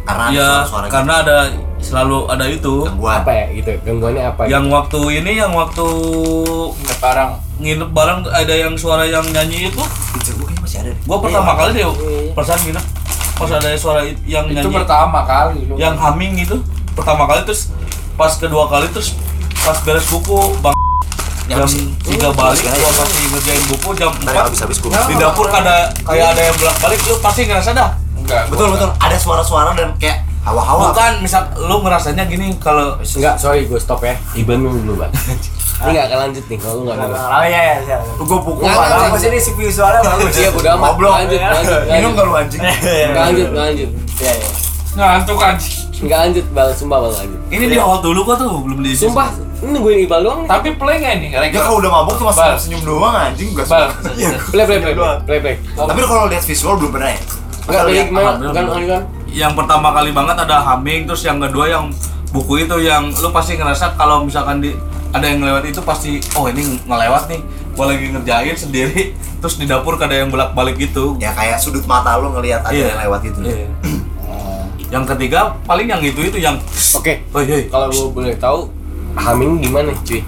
Karena 0.04 0.22
ada 0.22 0.32
ya 0.32 0.48
suara-suara 0.62 0.82
gitu. 0.82 0.92
karena 0.92 1.14
ada 1.18 1.36
selalu 1.78 2.18
ada 2.26 2.44
itu 2.46 2.74
Gangguan 2.82 3.16
Apa 3.18 3.32
ya 3.32 3.46
gitu? 3.54 3.70
Gangguannya 3.82 4.22
apa? 4.26 4.42
yang 4.46 4.64
waktu 4.68 5.00
ini 5.14 5.32
yang 5.34 5.52
waktu 5.52 5.86
Nggak 6.74 6.98
barang. 7.00 7.30
nginep 7.54 7.90
bareng 7.90 8.18
ada 8.26 8.54
yang 8.54 8.74
suara 8.74 9.04
yang 9.04 9.24
nyanyi 9.26 9.70
itu 9.70 9.80
Pizza 10.10 10.32
gue 10.32 10.42
kayaknya 10.42 10.60
masih 10.60 10.78
ada 10.78 10.90
deh 10.90 10.98
gua 11.04 11.18
pertama 11.20 11.46
Iya. 11.46 11.56
kali 11.56 11.70
deh 11.70 11.84
Iya. 11.84 11.92
perasaan 12.34 12.60
nginep 12.60 12.84
pas 13.34 13.50
ada 13.50 13.68
suara 13.74 14.00
yang 14.24 14.44
Itu 14.44 14.54
nyanyi 14.60 14.74
pertama 14.76 15.20
kali. 15.24 15.58
lu. 15.62 15.74
yang 15.74 15.94
humming 15.94 16.34
itu 16.36 16.56
pertama 16.92 17.24
kali 17.24 17.40
terus 17.42 17.70
pas 18.14 18.32
kedua 18.38 18.70
kali 18.70 18.86
terus 18.94 19.18
pas 19.64 19.78
beres 19.82 20.06
buku 20.06 20.38
bang 20.62 20.76
jam 21.44 21.68
tiga 22.06 22.28
balik 22.32 22.62
gua 22.62 22.90
masih 23.04 23.26
ngerjain 23.32 23.64
buku 23.68 23.88
jam 23.98 24.10
empat 24.16 24.48
habis-habis 24.48 24.78
gue 24.80 24.90
di 24.90 25.14
dapur 25.20 25.46
ada 25.52 25.92
kayak 26.06 26.32
ada 26.32 26.40
yang 26.40 26.56
bolak 26.56 26.76
balik 26.80 27.00
lu 27.04 27.14
pasti 27.20 27.44
ngerasa 27.44 27.72
dah 27.76 27.90
Enggak. 28.24 28.42
Betul 28.48 28.66
betul 28.72 28.90
Ada 28.96 29.16
suara-suara 29.20 29.70
dan 29.76 29.92
kayak 30.00 30.24
hawa-hawa 30.44 30.92
bukan 30.92 31.12
misal 31.24 31.44
lu 31.60 31.84
ngerasanya 31.84 32.24
gini 32.24 32.56
kalau 32.56 32.96
Enggak, 32.96 33.36
sorry 33.36 33.68
gue 33.68 33.76
stop 33.76 34.00
ya. 34.00 34.16
Iban 34.32 34.64
minum 34.64 34.80
dulu, 34.80 35.04
Bang. 35.04 35.12
Ini 35.74 35.90
nggak 35.90 36.06
akan 36.06 36.18
lanjut 36.28 36.44
nih 36.48 36.58
kalau 36.60 36.74
lu 36.80 36.82
nggak 36.88 36.98
minum. 37.04 37.18
Oh 37.20 37.44
iya 37.44 37.60
iya. 37.60 37.76
iya. 37.84 37.96
Gue 38.16 38.38
pukul 38.40 38.64
Nggak, 38.64 38.80
nggak, 38.80 39.00
Bagus 39.12 39.24
ini 39.28 39.38
si 39.42 39.50
visualnya 39.52 40.00
bagus. 40.00 40.32
Iya, 40.40 40.50
udah 40.56 40.72
amat. 40.80 40.92
Lanjut, 40.96 41.40
lanjut, 41.40 41.80
Minum 41.92 42.12
lu 42.16 42.32
anjing? 42.32 42.60
Lanjut, 42.64 43.48
nggak 43.52 43.64
lanjut. 43.68 43.90
Iya 44.22 44.32
iya. 44.32 44.48
Ngantuk 44.96 45.38
anjing. 45.42 45.83
Nggak 45.94 46.18
lanjut, 46.20 46.44
bal, 46.50 46.68
sumpah 46.74 46.98
bal 47.00 47.12
lanjut. 47.12 47.40
ini 47.48 47.64
di 47.70 47.76
awal 47.78 48.02
dulu 48.02 48.20
kok 48.24 48.36
tuh 48.42 48.50
belum 48.60 48.82
di 48.82 48.90
Sumpah, 48.92 49.30
ini 49.62 49.70
nungguin 49.70 49.98
Ibal 50.04 50.20
doang 50.20 50.38
nih. 50.42 50.48
Tapi 50.50 50.68
play 50.74 50.96
nggak 50.98 51.14
nih? 51.16 51.28
Dia 51.48 51.60
kalau 51.60 51.78
udah 51.78 51.90
mabuk 51.92 52.14
tuh 52.18 52.26
masih 52.26 52.42
Bal. 52.42 52.58
senyum 52.58 52.82
doang 52.82 53.14
anjing 53.14 53.54
gak 53.54 53.66
Bal. 53.70 53.86
Iya 54.14 54.34
Play, 54.50 54.64
play, 54.66 54.78
play, 54.82 54.94
play, 54.94 55.14
play, 55.22 55.38
play. 55.40 55.54
Tapi 55.72 56.00
kalau 56.02 56.26
lihat 56.26 56.42
visual 56.42 56.74
belum 56.76 56.90
pernah 56.90 57.10
ya? 57.10 57.20
Enggak, 57.64 57.82
gimana? 58.04 58.28
alhamdulillah. 58.44 59.00
Kan, 59.00 59.08
kan, 59.08 59.30
yang 59.30 59.52
pertama 59.54 59.88
kali 59.90 60.10
banget 60.10 60.36
ada 60.36 60.56
humming 60.62 61.06
terus 61.06 61.22
yang 61.22 61.38
kedua 61.38 61.66
yang 61.66 61.84
buku 62.30 62.62
itu 62.62 62.76
yang 62.80 63.10
lu 63.10 63.30
pasti 63.30 63.54
ngerasa 63.54 63.94
kalau 63.94 64.22
misalkan 64.22 64.58
di 64.58 64.74
ada 65.10 65.24
yang 65.24 65.40
lewat 65.40 65.62
itu 65.64 65.78
pasti 65.80 66.18
oh 66.34 66.46
ini 66.46 66.78
ngelewat 66.82 67.30
nih 67.30 67.40
gua 67.72 67.90
lagi 67.90 68.10
ngerjain 68.10 68.54
sendiri 68.54 69.14
terus 69.38 69.56
di 69.56 69.66
dapur 69.66 69.94
ada 69.96 70.10
yang 70.12 70.28
bolak 70.28 70.52
balik 70.52 70.74
gitu 70.76 71.14
Ya 71.18 71.30
kayak 71.30 71.58
sudut 71.58 71.82
mata 71.84 72.14
lu 72.14 72.30
ngelihat 72.30 72.62
ada 72.62 72.74
Iya. 72.74 72.94
yang 72.94 73.00
lewat 73.06 73.20
gitu 73.24 73.38
Iya. 73.42 73.66
Yang 74.94 75.02
ketiga 75.04 75.40
paling 75.64 75.90
yang 75.90 75.98
itu 75.98 76.20
itu 76.22 76.38
yang 76.38 76.54
Oke, 76.94 77.26
oh 77.28 77.42
iya 77.42 77.66
kalau 77.66 77.90
gue 77.90 78.06
boleh 78.14 78.34
tahu, 78.38 78.70
humming 79.16 79.58
gimana, 79.58 79.90
cuy? 80.00 80.22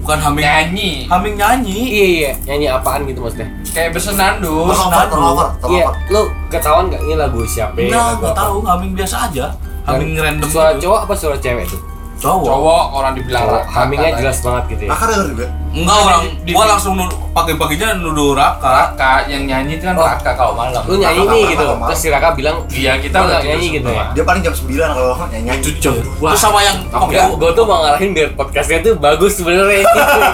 bukan 0.00 0.18
humming 0.18 0.40
Nyanyi. 0.42 0.90
humming 1.06 1.36
nyanyi 1.36 1.76
Iya, 1.86 2.06
iya, 2.08 2.30
nyanyi 2.46 2.66
apaan 2.70 3.04
gitu 3.04 3.20
maksudnya? 3.20 3.48
Kayak 3.68 3.90
bersenandung. 3.92 4.66
Terlover, 4.72 5.48
Iya, 5.68 5.86
lu 6.08 6.22
ketahuan 6.48 6.88
nggak 6.88 7.02
ini 7.02 7.14
lagu 7.14 7.40
siapa? 7.44 7.76
enggak 7.76 8.16
gua 8.16 8.26
apa? 8.26 8.38
tahu 8.38 8.54
humming 8.62 8.92
biasa 8.94 9.16
aja 9.28 9.46
Dan 9.84 10.00
humming 10.00 10.16
random 10.16 10.48
Suara 10.48 10.72
gitu. 10.72 10.88
cowok 10.88 10.98
apa 11.04 11.14
suara 11.14 11.36
cewek 11.36 11.66
tuh? 11.68 11.80
Cowok. 12.24 12.46
cowok 12.46 12.84
orang 12.90 13.12
dibilang 13.12 13.42
Cowok, 13.44 13.62
raka 13.68 14.16
jelas 14.16 14.38
banget 14.40 14.64
gitu 14.66 14.82
ya. 14.82 14.90
Raka 14.90 15.04
denger 15.06 15.26
juga. 15.28 15.46
Enggak 15.74 15.98
orang, 15.98 16.22
di- 16.46 16.54
gua 16.54 16.64
langsung 16.70 16.94
pagi-paginya 17.34 17.88
nuduh 17.98 18.30
Raka. 18.32 18.68
raka 18.70 19.12
yang 19.26 19.42
nyanyi 19.42 19.74
itu 19.74 19.84
kan 19.84 19.94
Oh. 19.94 20.06
raka 20.06 20.30
kalau 20.32 20.54
malam 20.54 20.78
Lu 20.86 20.94
nyanyi 20.96 21.20
nih 21.20 21.42
gitu. 21.50 21.64
Terus 21.66 21.98
si 21.98 22.08
Raka 22.08 22.28
bilang, 22.32 22.56
iya 22.70 22.94
kita 22.96 23.16
"Lu 23.18 23.26
udah 23.26 23.40
nyanyi 23.42 23.66
gitu 23.74 23.88
ya. 23.90 24.04
Dia 24.10 24.24
paling 24.24 24.40
jam 24.40 24.54
9 24.54 24.70
kalau 24.88 25.14
nyanyi. 25.28 25.50
itu 25.58 25.70
jam 25.78 25.94
dua 25.98 26.30
Terus 26.30 26.40
sama 26.40 26.58
yang 26.60 26.78
Oke, 26.88 27.18
gue 27.18 27.50
tuh 27.52 27.64
mau 27.66 27.82
ngarahin 27.82 28.10
biar 28.12 28.28
podcastnya 28.32 28.78
tuh 28.80 28.94
bagus 28.96 29.32
sebenarnya. 29.34 29.82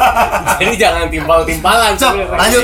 Jadi 0.60 0.74
jangan 0.76 1.08
timpal-timpalan 1.08 1.96
lanjut, 1.96 2.12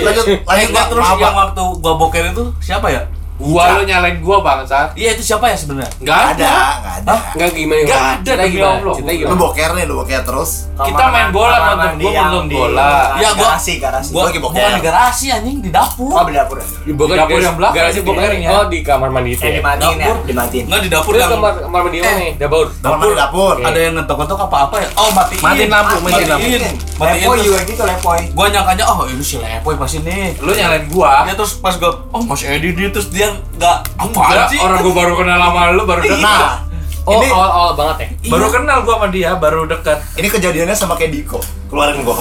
lanjut, 0.05 0.27
Eh, 0.29 0.37
lanjut. 0.39 0.69
enggak, 0.69 0.87
terus 0.87 1.07
yang 1.17 1.35
waktu 1.35 1.63
gua 1.81 1.95
boker 1.97 2.25
itu 2.29 2.45
siapa 2.61 2.87
ya? 2.89 3.03
Gua 3.39 3.65
lu 3.75 3.85
nyalain 3.85 4.17
gua 4.19 4.41
bangsat 4.41 4.93
Iya 4.93 5.13
itu 5.13 5.23
siapa 5.27 5.47
ya 5.47 5.57
sebenarnya? 5.57 5.93
nggak 5.95 6.17
Nggak 6.17 6.21
ada 6.33 6.47
ada, 6.47 6.73
nggak 6.75 6.97
ada. 6.99 7.15
Enggak 7.31 7.51
gimana? 7.53 7.81
Nggak 7.83 8.01
ada, 8.03 8.31
demi 8.33 8.49
gimana? 8.51 8.73
Allah. 8.73 8.95
Cerita 8.95 9.07
Lu 9.07 9.19
gimana? 9.19 9.37
boker 9.39 9.71
nih, 9.71 9.85
lu 9.85 9.95
boker 9.95 10.21
terus. 10.23 10.51
Kita 10.75 11.05
main 11.07 11.29
bola, 11.31 11.57
nonton 11.57 11.77
mandi 11.79 12.03
gua 12.03 12.13
nonton 12.23 12.45
di- 12.47 12.57
bola. 12.57 12.89
Ya, 13.17 13.31
gua- 13.31 13.53
garasi, 13.53 13.73
garasi. 13.77 14.11
Gua 14.11 14.23
lagi 14.25 14.39
boker. 14.39 14.57
bukan 14.57 14.73
di 14.73 14.83
garasi 14.83 15.27
anjing, 15.29 15.59
di 15.59 15.71
dapur. 15.71 16.11
Oh, 16.11 16.25
di 16.25 16.33
dapur. 16.33 16.57
ya? 16.57 16.67
Di 16.67 16.93
Di 16.93 17.15
dapur 17.15 17.39
yang 17.39 17.57
belakang, 17.57 17.77
garasi 17.77 17.95
di 17.95 18.03
Bogor. 18.03 18.23
piringnya. 18.23 18.51
Oh, 18.51 18.65
di 18.67 18.79
kamar 18.81 19.09
mandi 19.11 19.31
itu 19.31 19.39
Yang 19.39 19.47
ya. 19.47 19.59
dimatiin 19.59 19.85
ya, 19.93 20.07
Dapur. 20.07 20.17
dimatiin. 20.25 20.65
Enggak 20.65 20.81
di 20.81 20.89
dapur 20.89 21.13
yang 21.15 21.31
kamar 21.31 21.53
kamar 21.59 21.81
mandi 21.83 21.99
mana 21.99 22.09
Eh. 22.09 22.17
nih? 22.17 22.31
Dapur. 22.37 22.65
Kamar 22.75 22.97
mandi 22.99 23.15
dapur. 23.15 23.55
ada 23.59 23.79
yang 23.79 23.95
ngetok-ngetok 23.95 24.39
apa-apa 24.43 24.77
ya? 24.79 24.89
Oh, 24.95 25.11
matiin. 25.11 25.41
Matiin 25.43 25.69
lampu, 25.69 25.95
matiin 26.01 26.27
lampu. 26.27 26.49
Lepoy 26.97 27.37
juga 27.39 27.61
gitu, 27.63 27.83
lepoy. 27.85 28.21
Gua 28.33 28.47
nyangkanya 28.49 28.85
oh 28.87 29.05
ini 29.05 29.21
si 29.21 29.37
Lepoy 29.37 29.77
pasti 29.77 30.01
nih. 30.01 30.33
lu 30.41 30.51
nyalain 30.51 30.89
gua 30.89 31.29
Ya 31.29 31.35
terus 31.35 31.53
pas 31.55 31.77
gua 31.77 31.93
oh 32.09 32.23
Mas 32.23 32.41
Edi 32.41 32.73
dia 32.73 32.89
terus 32.89 33.11
dia 33.11 33.36
enggak 33.53 33.79
apaan 33.95 34.29
Enggak, 34.29 34.47
sih? 34.49 34.59
orang 34.59 34.79
gua 34.81 34.95
baru 34.97 35.13
kenal 35.15 35.39
sama 35.41 35.61
lu 35.71 35.83
baru 35.85 36.01
dekat 36.03 36.21
Nah, 36.21 36.65
Oh, 37.07 37.15
ini 37.15 37.31
awal-awal 37.31 37.73
banget 37.73 37.97
ya. 38.01 38.09
baru 38.29 38.47
kenal 38.51 38.79
gua 38.83 38.95
sama 38.97 39.09
dia 39.09 39.31
baru 39.33 39.63
dekat 39.65 39.99
ini 40.15 40.27
kejadiannya 40.27 40.75
sama 40.75 40.95
kayak 40.95 41.15
Diko. 41.15 41.39
Keluarin 41.67 42.03
gua. 42.03 42.19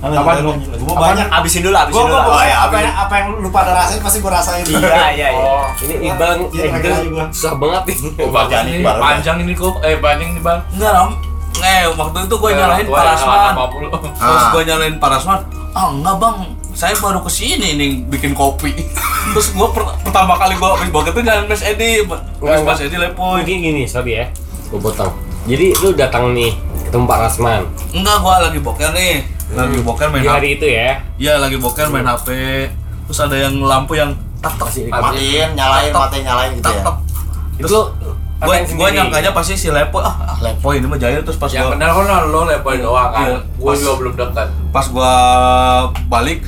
Apa 0.00 0.40
dulu? 0.40 0.56
Gua 0.82 0.96
banyak. 0.98 1.28
Abisin 1.28 1.60
dulu, 1.60 1.76
abisin 1.76 1.92
Gua 1.94 2.08
dulu. 2.08 2.16
gua 2.24 2.32
Oh, 2.32 2.42
ya, 2.42 2.56
apa 2.62 2.76
yang 2.78 2.94
apa 2.96 3.14
yang 3.14 3.26
lu 3.36 3.48
pada 3.48 3.70
rasain 3.74 4.00
pasti 4.00 4.18
gua 4.18 4.32
rasain. 4.34 4.64
Iya, 4.64 4.80
iya, 5.12 5.28
iya. 5.28 5.28
oh 5.36 5.68
Ini 5.78 5.94
Iqbal 6.08 6.32
Iya, 6.50 6.64
eh, 6.72 7.28
susah 7.28 7.52
banget 7.54 7.82
nih. 7.84 7.96
oh 8.18 8.30
bagus 8.32 8.60
ini 8.62 8.72
Iqbal. 8.80 8.96
panjang 8.98 9.36
ini 9.38 9.52
kok 9.52 9.74
eh 9.80 9.96
panjang 9.98 10.28
nih 10.30 10.42
bang 10.42 10.58
Enggak, 10.72 10.90
Ram. 10.90 11.10
Eh, 11.54 11.82
waktu 11.92 12.18
itu 12.22 12.34
gua 12.34 12.48
Parasman. 12.48 12.56
nyalain 12.56 12.86
lu. 13.78 13.88
Terus 13.92 14.40
Ah. 14.40 14.50
gua 14.50 14.62
nyalain 14.64 14.96
Parasman. 14.96 15.40
Ah, 15.70 15.86
enggak, 15.90 16.16
Bang. 16.16 16.36
Saya 16.82 16.98
baru 16.98 17.22
ke 17.22 17.30
sini 17.30 17.78
nih 17.78 17.90
bikin 18.04 18.34
kopi. 18.34 18.74
Terus 19.30 19.54
gua 19.54 19.70
per- 19.70 20.02
pertama 20.02 20.34
kali 20.34 20.58
gua 20.58 20.74
habis 20.74 20.90
boker 20.90 21.14
tuh 21.14 21.22
nyalain 21.22 21.46
Mas 21.46 21.62
Edi. 21.62 22.02
Mas 22.42 22.58
Mas. 22.60 22.82
Edi 22.82 22.98
Lepoy. 22.98 23.38
Mungkin 23.38 23.58
gini, 23.62 23.82
sorry 23.86 24.18
ya. 24.18 24.26
Gue 24.66 24.82
potong. 24.82 25.14
Jadi 25.44 25.78
lu 25.78 25.94
datang 25.94 26.34
nih 26.34 26.50
ketemu 26.82 27.04
Pak 27.04 27.18
Rasman 27.20 27.62
Enggak, 27.92 28.16
gua 28.18 28.42
lagi 28.42 28.58
boker 28.58 28.90
nih. 28.90 29.22
Lagi 29.52 29.78
boker 29.78 30.10
main 30.10 30.22
HP. 30.22 30.32
hari 30.32 30.48
itu 30.52 30.66
ya. 30.66 30.90
Iya, 31.16 31.38
lagi 31.38 31.54
boker 31.56 31.86
main 31.86 32.02
HP. 32.04 32.28
Terus 33.04 33.18
ada 33.20 33.36
yang 33.36 33.54
lampu 33.60 33.94
yang 33.94 34.10
tak 34.38 34.58
tak 34.58 34.66
Masih 34.66 34.90
Matiin, 34.90 35.48
nyalain, 35.54 35.92
matiin, 35.92 36.22
nyalain 36.24 36.50
gitu 36.52 36.66
tak 36.66 36.74
ya. 36.74 36.82
tak. 36.82 36.96
Itu 37.58 37.78
Gua 38.42 38.58
rasain 38.58 38.74
gua 38.74 38.90
sendiri. 38.90 38.96
nyangkanya 38.98 39.30
pasti 39.30 39.54
si 39.54 39.68
Lepoy. 39.68 40.02
Ah, 40.02 40.18
ah, 40.24 40.38
Lepoy 40.40 40.82
ini 40.82 40.86
mah 40.86 40.98
jahil 40.98 41.22
terus 41.22 41.38
pas 41.38 41.46
yang 41.46 41.62
gua 41.64 41.78
kenal 41.78 41.94
kan 41.94 42.26
lo 42.26 42.42
lepoy 42.42 42.74
doang 42.76 43.06
kan 43.08 43.22
Iya. 43.24 43.38
gua 43.54 43.70
Pas- 43.70 43.78
juga 43.78 43.92
belum 43.94 44.12
dekat 44.16 44.48
pas 44.72 44.86
gua 44.88 45.12
balik 46.08 46.42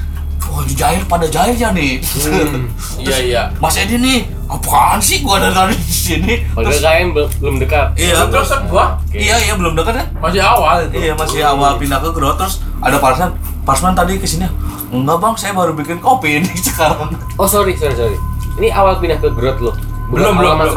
Di 0.65 0.75
jahil 0.75 1.03
pada 1.05 1.27
jahil 1.27 1.55
ya 1.55 1.71
nih. 1.71 2.01
Hmm. 2.01 2.69
iya 3.05 3.17
iya 3.19 3.43
Mas 3.57 3.75
Edi 3.75 3.97
nih, 3.97 4.19
apaan 4.45 4.97
sih 4.97 5.21
gua 5.21 5.37
dari 5.39 5.53
tadi 5.53 5.75
di 5.75 5.93
sini? 5.95 6.35
Padahal 6.49 6.71
Terus 6.71 6.81
kalian 6.81 7.09
bel- 7.11 7.33
belum 7.37 7.57
dekat. 7.59 7.87
iya, 7.95 8.15
Belum 8.19 8.31
terus 8.33 8.51
gua 8.67 8.85
Oke. 8.99 9.17
iya 9.17 9.37
iya 9.39 9.55
belum 9.55 9.75
dekat 9.75 9.95
kan? 9.95 10.07
masih 10.19 10.41
awal 10.41 10.77
itu 10.83 10.95
Iya 10.99 11.13
masih 11.15 11.41
awal 11.43 11.71
pindah 11.75 11.99
ke 11.99 12.11
Grot 12.11 12.37
terus 12.37 12.55
ada 12.79 12.97
Parsman, 12.97 13.31
Parsman 13.63 13.93
tadi 13.93 14.17
ke 14.17 14.25
sini 14.25 14.49
enggak 14.91 15.19
bang 15.19 15.35
saya 15.35 15.53
baru 15.53 15.73
bikin 15.73 15.99
kopi 15.99 16.39
ini 16.39 16.49
sekarang 16.67 17.13
Oh 17.35 17.45
sorry 17.45 17.75
sorry 17.75 17.93
sorry. 17.93 18.17
Ini 18.55 18.71
awal 18.71 18.97
pindah 18.97 19.17
ke 19.17 19.29
Growth 19.29 19.61
lo. 19.61 19.73
belum 20.07 20.33
belum 20.35 20.55
belum 20.57 20.75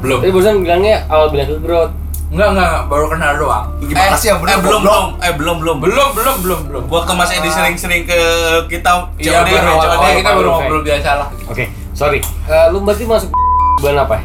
belum 0.00 0.18
Tapi 0.20 0.30
barusan 0.30 0.54
bilangnya 0.60 1.06
awal 1.08 1.26
pindah 1.28 1.46
ke 1.48 1.56
Growth. 1.58 1.92
Enggak 2.34 2.48
enggak 2.50 2.66
enggak, 2.66 2.82
baru 2.90 3.06
kenal 3.06 3.32
doang 3.38 3.64
Gimana 3.80 4.16
sih 4.18 4.28
yang 4.28 4.38
bener? 4.42 4.50
eh, 4.50 4.60
belum 4.60 4.80
belum 4.82 5.04
eh 5.22 5.32
belum 5.32 5.56
belum 5.56 5.76
belum 5.78 6.08
belum 6.12 6.36
belum 6.42 6.60
belum 6.66 6.82
waktu 6.90 7.12
Mas 7.14 7.30
Edi 7.30 7.46
sering-sering 7.48 8.02
ke 8.02 8.20
kita 8.66 9.06
iya 9.16 9.40
baru 9.40 9.54
COD. 9.72 9.86
awal 9.88 10.10
kita 10.12 10.30
baru 10.34 10.48
ngobrol 10.52 10.82
biasa 10.82 11.10
lah 11.14 11.28
Oke, 11.46 11.64
sorry. 11.92 12.18
Eh, 12.44 12.66
lu 12.68 12.82
berarti 12.82 13.06
masuk 13.06 13.30
bulan 13.78 14.02
apa 14.02 14.18
ya? 14.18 14.24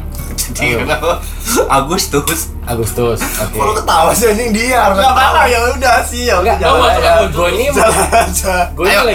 Jadi, 0.50 0.82
Agustus 1.70 2.50
Agustus. 2.64 3.22
Oke. 3.22 3.54
Kalau 3.54 3.70
ketawa 3.72 4.10
sih 4.10 4.26
anjing 4.26 4.50
dia 4.50 4.78
harus 4.80 4.98
Enggak 4.98 5.12
apa-apa, 5.12 5.42
ya 5.46 5.58
udah 5.70 5.96
sih, 6.02 6.22
ya 6.26 6.34
udah. 6.38 6.54
Enggak. 6.54 6.70
Agustus. 6.98 7.30
Gue 7.30 7.48
ini 7.52 7.64
gue 7.70 8.84
ini 8.84 8.90
Ayo, 8.90 9.00
lagi 9.04 9.14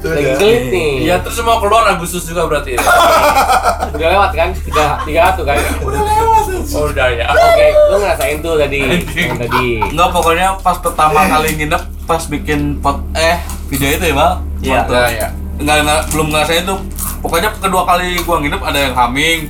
lagi 0.00 0.24
gelit 0.36 0.62
nih. 0.68 0.92
iya 1.04 1.16
terus 1.20 1.36
mau 1.42 1.60
keluar 1.60 1.84
Agustus 1.86 2.24
juga 2.24 2.48
berarti 2.48 2.76
ya? 2.76 2.80
Udah 3.92 4.08
lewat 4.08 4.30
kan? 4.32 4.48
Tiga 4.56 4.84
tiga 5.04 5.20
satu 5.28 5.42
kan? 5.44 5.56
Oh 6.52 6.84
udah 6.86 7.08
ya 7.10 7.26
Oke, 7.28 7.66
lu 7.88 7.96
ngerasain 7.98 8.36
tuh 8.38 8.54
tadi 8.54 8.78
yang 9.16 9.36
tadi. 9.36 9.66
Enggak 9.80 10.08
pokoknya 10.10 10.46
pas 10.58 10.76
pertama 10.76 11.24
kali 11.24 11.48
nginep 11.56 11.82
pas 12.04 12.22
bikin 12.24 12.60
pot 12.78 12.98
eh 13.12 13.38
video 13.66 13.88
itu 13.88 14.04
ya 14.04 14.14
bang 14.14 14.34
Iya. 14.60 14.80
Foto. 14.82 14.92
Nah, 14.92 15.08
ya. 15.08 15.28
nggak, 15.56 15.76
nggak 15.82 16.00
belum 16.10 16.26
ngerasain 16.28 16.62
tuh 16.64 16.78
pokoknya 17.18 17.50
kedua 17.54 17.82
kali 17.84 18.18
gua 18.20 18.36
nginep 18.38 18.60
ada 18.60 18.78
yang 18.80 18.94
humming 18.94 19.40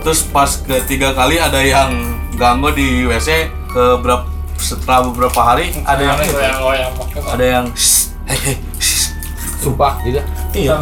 terus 0.00 0.24
pas 0.24 0.48
ketiga 0.58 1.12
kali 1.12 1.36
ada 1.36 1.60
yang 1.60 1.92
ganggu 2.34 2.72
di 2.72 3.04
WC 3.04 3.28
ke 3.66 3.84
berapa 3.98 4.24
setelah 4.56 5.08
beberapa 5.08 5.40
hari 5.42 5.72
ada 5.82 6.02
yang 6.02 6.16
ada 7.26 7.44
yang 7.44 7.64
"Shh, 7.72 8.12
hehe, 8.26 8.52
shh." 8.76 9.12
Sumpah 9.60 10.00
gitu. 10.02 10.20
Iya, 10.50 10.72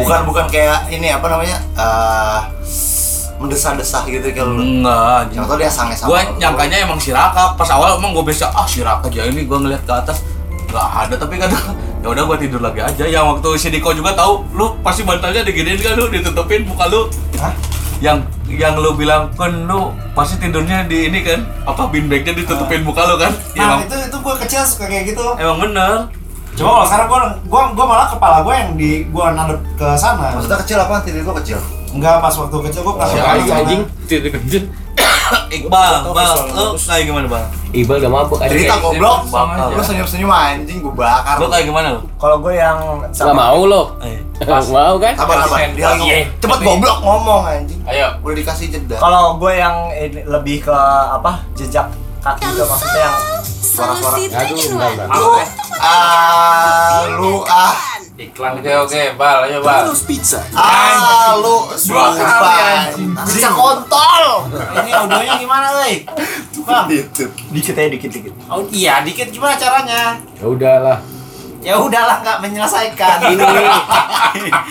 Bukan 0.00 0.20
bukan 0.24 0.46
kayak 0.46 0.86
ini 0.88 1.10
apa 1.10 1.26
namanya? 1.26 1.58
eh 1.74 2.40
mendesah-desah 3.40 4.04
gitu 4.04 4.28
kalau 4.36 4.60
lu. 4.60 4.84
enggak 4.84 5.32
tau 5.32 5.56
dia 5.56 5.72
sange 5.72 5.96
sama 5.96 6.12
gua 6.12 6.20
lu. 6.28 6.36
nyangkanya 6.36 6.76
emang 6.84 7.00
si 7.00 7.08
Raka 7.10 7.56
pas 7.56 7.68
awal 7.72 7.96
emang 7.96 8.12
gua 8.12 8.24
bisa 8.28 8.52
ah 8.52 8.68
si 8.68 8.84
Raka 8.84 9.08
aja 9.08 9.24
ini 9.24 9.48
gua 9.48 9.64
ngeliat 9.64 9.80
ke 9.88 9.92
atas 9.96 10.20
nggak 10.68 10.86
ada 11.08 11.14
tapi 11.16 11.40
kan 11.40 11.48
ya 12.04 12.06
udah 12.12 12.22
gua 12.28 12.36
tidur 12.36 12.60
lagi 12.60 12.84
aja 12.84 13.04
yang 13.08 13.24
waktu 13.32 13.48
si 13.56 13.72
Diko 13.72 13.96
juga 13.96 14.12
tahu 14.12 14.44
lu 14.52 14.76
pasti 14.84 15.08
bantalnya 15.08 15.40
diginiin 15.40 15.80
kan 15.80 15.96
lu 15.96 16.12
ditutupin 16.12 16.68
muka 16.68 16.84
lu 16.92 17.08
Hah? 17.40 17.56
yang 18.04 18.20
yang 18.48 18.76
lu 18.76 18.92
bilang 18.92 19.32
kan 19.32 19.64
lu 19.64 19.88
pasti 20.12 20.36
tidurnya 20.36 20.84
di 20.84 21.08
ini 21.08 21.24
kan 21.24 21.40
apa 21.64 21.88
beanbagnya 21.88 22.36
ditutupin 22.36 22.84
muka 22.84 23.08
lu 23.08 23.16
kan 23.16 23.32
ya, 23.56 23.64
Nah, 23.64 23.64
emang, 23.80 23.80
itu 23.88 23.96
itu 24.04 24.16
gua 24.20 24.36
kecil 24.36 24.60
suka 24.68 24.84
kayak 24.84 25.16
gitu. 25.16 25.24
emang 25.40 25.64
bener 25.64 26.12
Coba 26.60 26.82
kalau 26.82 26.86
sekarang 26.86 27.06
gua 27.08 27.20
gua 27.46 27.62
gua 27.72 27.86
malah 27.86 28.06
kepala 28.10 28.36
gua 28.44 28.54
yang 28.58 28.74
di 28.74 29.06
gua 29.08 29.32
nadep 29.32 29.60
ke 29.78 29.86
sana. 29.94 30.34
Maksudnya 30.34 30.58
kecil 30.60 30.78
apa? 30.82 31.00
Tidur 31.06 31.22
gua 31.30 31.36
kecil. 31.40 31.56
Enggak 31.90 32.22
pas 32.22 32.34
waktu 32.34 32.56
kecil 32.64 32.80
gua 32.82 32.94
pernah 32.94 33.08
ke 33.08 33.16
sana. 33.42 33.56
anjing 33.56 33.80
tidur. 34.06 34.62
Iqbal, 35.50 36.10
visual 36.10 36.46
lu 36.50 36.74
kayak 36.74 37.04
gimana 37.06 37.26
bang? 37.30 37.46
Iqbal 37.70 37.96
udah 38.02 38.10
mabuk 38.10 38.38
aja. 38.38 38.50
Cerita 38.50 38.74
goblok. 38.78 39.18
Lu 39.70 39.82
senyum-senyum 39.82 40.26
anjing 40.26 40.82
gua 40.82 40.94
bakar. 40.96 41.38
Lu 41.38 41.46
kayak 41.46 41.64
gimana 41.66 41.88
lu? 41.94 42.00
Kalau 42.18 42.36
gue 42.42 42.52
yang 42.52 42.78
Gak 43.06 43.30
mau 43.30 43.62
lo. 43.62 43.94
Eh, 44.02 44.18
Gak 44.36 44.66
mau 44.68 44.98
kan? 44.98 45.14
Sabar 45.14 45.36
sabar. 45.44 45.70
Dia 45.70 45.94
Iya. 45.96 46.18
cepet 46.34 46.58
goblok 46.60 46.98
ngomong 47.00 47.42
anjing. 47.44 47.78
ayo 47.86 48.10
Udah 48.20 48.36
dikasih 48.36 48.66
jeda. 48.70 48.96
kalau 48.98 49.38
gue 49.38 49.52
yang 49.54 49.76
ini 49.92 50.20
lebih 50.26 50.66
ke 50.66 50.74
apa 51.10 51.46
jejak 51.54 51.86
kaki 52.20 52.44
itu 52.46 52.62
maksudnya 52.66 53.00
yang 53.00 53.16
Suara-suara. 53.60 54.16
Aduh, 54.18 54.56
enggak 54.66 54.90
enggak. 54.98 55.48
Ah, 55.78 57.06
lu 57.08 57.44
ah. 57.46 57.99
Iklan 58.20 58.60
oke 58.60 58.72
oke 58.84 59.02
bal 59.16 59.48
ayo 59.48 59.64
bal 59.64 59.88
Ah, 60.52 61.32
lu 61.40 61.72
Dua 61.72 62.12
kali. 62.12 63.08
Bisa 63.24 63.48
kontol. 63.48 64.24
Ini 64.52 64.90
audionya 64.92 65.34
gimana, 65.40 65.68
Lei? 65.80 66.04
Bang, 66.60 66.84
dikit 67.50 67.72
aja 67.72 67.88
dikit 67.88 68.10
dikit. 68.12 68.32
Oh, 68.52 68.60
iya, 68.68 69.00
dikit 69.00 69.32
gimana 69.32 69.56
caranya? 69.56 70.20
Ya 70.36 70.44
udahlah. 70.44 70.98
Ya 71.60 71.76
udahlah 71.76 72.16
nggak 72.20 72.38
menyelesaikan. 72.40 73.16
Ini 73.28 73.44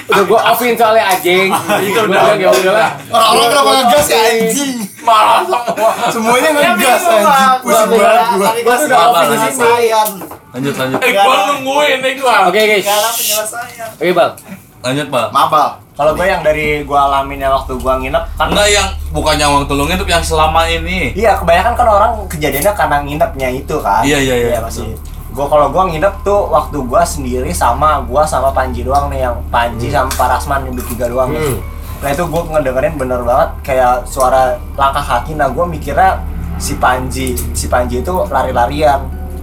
udah 0.10 0.24
gua 0.26 0.40
offin 0.50 0.74
soalnya 0.74 1.06
anjing. 1.08 1.54
Itu 1.86 2.00
udah 2.02 2.34
ya 2.34 2.50
udahlah. 2.50 2.90
Orang-orang 3.08 3.48
kenapa 3.48 3.70
ngegas 3.78 4.08
ya 4.08 4.20
anjing? 4.26 4.74
malah 5.00 5.42
semua 5.46 5.92
Semuanya 6.10 6.50
Ya, 6.50 6.54
ngegas 6.74 7.02
anjing. 7.04 7.28
Pusing 7.62 7.88
Gua- 7.88 8.00
banget 8.00 8.56
kasih 8.60 8.86
udah 8.86 9.00
offin 9.06 9.28
penyelesaian. 9.30 10.10
lanjut 10.50 10.74
lanjut. 10.76 11.00
eh 11.00 11.12
gua 11.14 11.36
nungguin 11.48 11.98
nih 12.02 12.14
gua 12.18 12.36
Oke 12.50 12.58
guys. 12.60 12.86
Penyelesaian. 12.90 13.88
Oke 13.94 14.12
bang. 14.12 14.34
Lanjut, 14.80 15.08
Bang. 15.12 15.28
Mabal. 15.30 15.76
Kalau 15.92 16.16
gue 16.16 16.24
yang 16.24 16.40
dari 16.40 16.88
gue 16.88 16.96
alamin 16.98 17.36
yang 17.38 17.52
waktu 17.52 17.76
gue 17.76 17.94
nginep 18.00 18.24
kan 18.40 18.48
Enggak 18.48 18.72
yang 18.72 18.88
bukannya 19.12 19.44
waktu 19.44 19.74
lu 19.76 19.84
nginep 19.84 20.08
yang 20.08 20.24
selama 20.24 20.64
ini. 20.64 21.12
Iya, 21.12 21.36
kebanyakan 21.36 21.76
kan 21.76 21.84
orang 21.86 22.12
kejadiannya 22.32 22.72
karena 22.72 22.98
nginepnya 23.04 23.50
itu 23.52 23.76
kan. 23.84 24.00
Iya, 24.02 24.18
iya, 24.18 24.36
iya. 24.40 24.60
masih. 24.64 24.96
Gue 25.30 25.46
kalau 25.46 25.68
gue 25.68 25.84
nginep 25.88 26.16
tuh 26.22 26.42
waktu 26.48 26.78
gue 26.80 27.02
sendiri 27.04 27.52
sama 27.52 28.02
gue 28.02 28.24
sama 28.24 28.50
Panji 28.50 28.82
doang 28.82 29.08
nih 29.08 29.24
yang 29.24 29.38
Panji 29.48 29.88
sama 29.88 30.10
Parasman 30.12 30.64
yang 30.64 30.74
bertiga 30.74 31.06
doang. 31.06 31.30
nih. 31.30 31.40
Hmm. 31.40 31.58
Nah 32.00 32.10
itu 32.10 32.24
gue 32.24 32.42
ngedengerin 32.50 32.96
bener 32.96 33.22
banget 33.22 33.50
kayak 33.62 34.04
suara 34.04 34.42
langkah 34.74 35.02
kaki. 35.02 35.34
Nah 35.34 35.48
gue 35.48 35.66
mikirnya 35.66 36.20
si 36.56 36.76
Panji 36.76 37.34
si 37.54 37.66
Panji 37.66 38.00
itu 38.00 38.14
lari-larian 38.26 39.00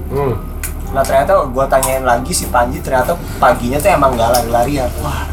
Hmm. 0.06 0.36
nah 0.88 1.00
ternyata 1.00 1.32
gue 1.44 1.64
tanyain 1.66 1.98
lagi 2.00 2.30
si 2.30 2.46
Panji 2.46 2.78
ternyata 2.78 3.10
paginya 3.36 3.74
tuh 3.76 3.90
emang 3.90 4.14
gak 4.14 4.30
lari-larian 4.30 4.86
wah 5.00 5.24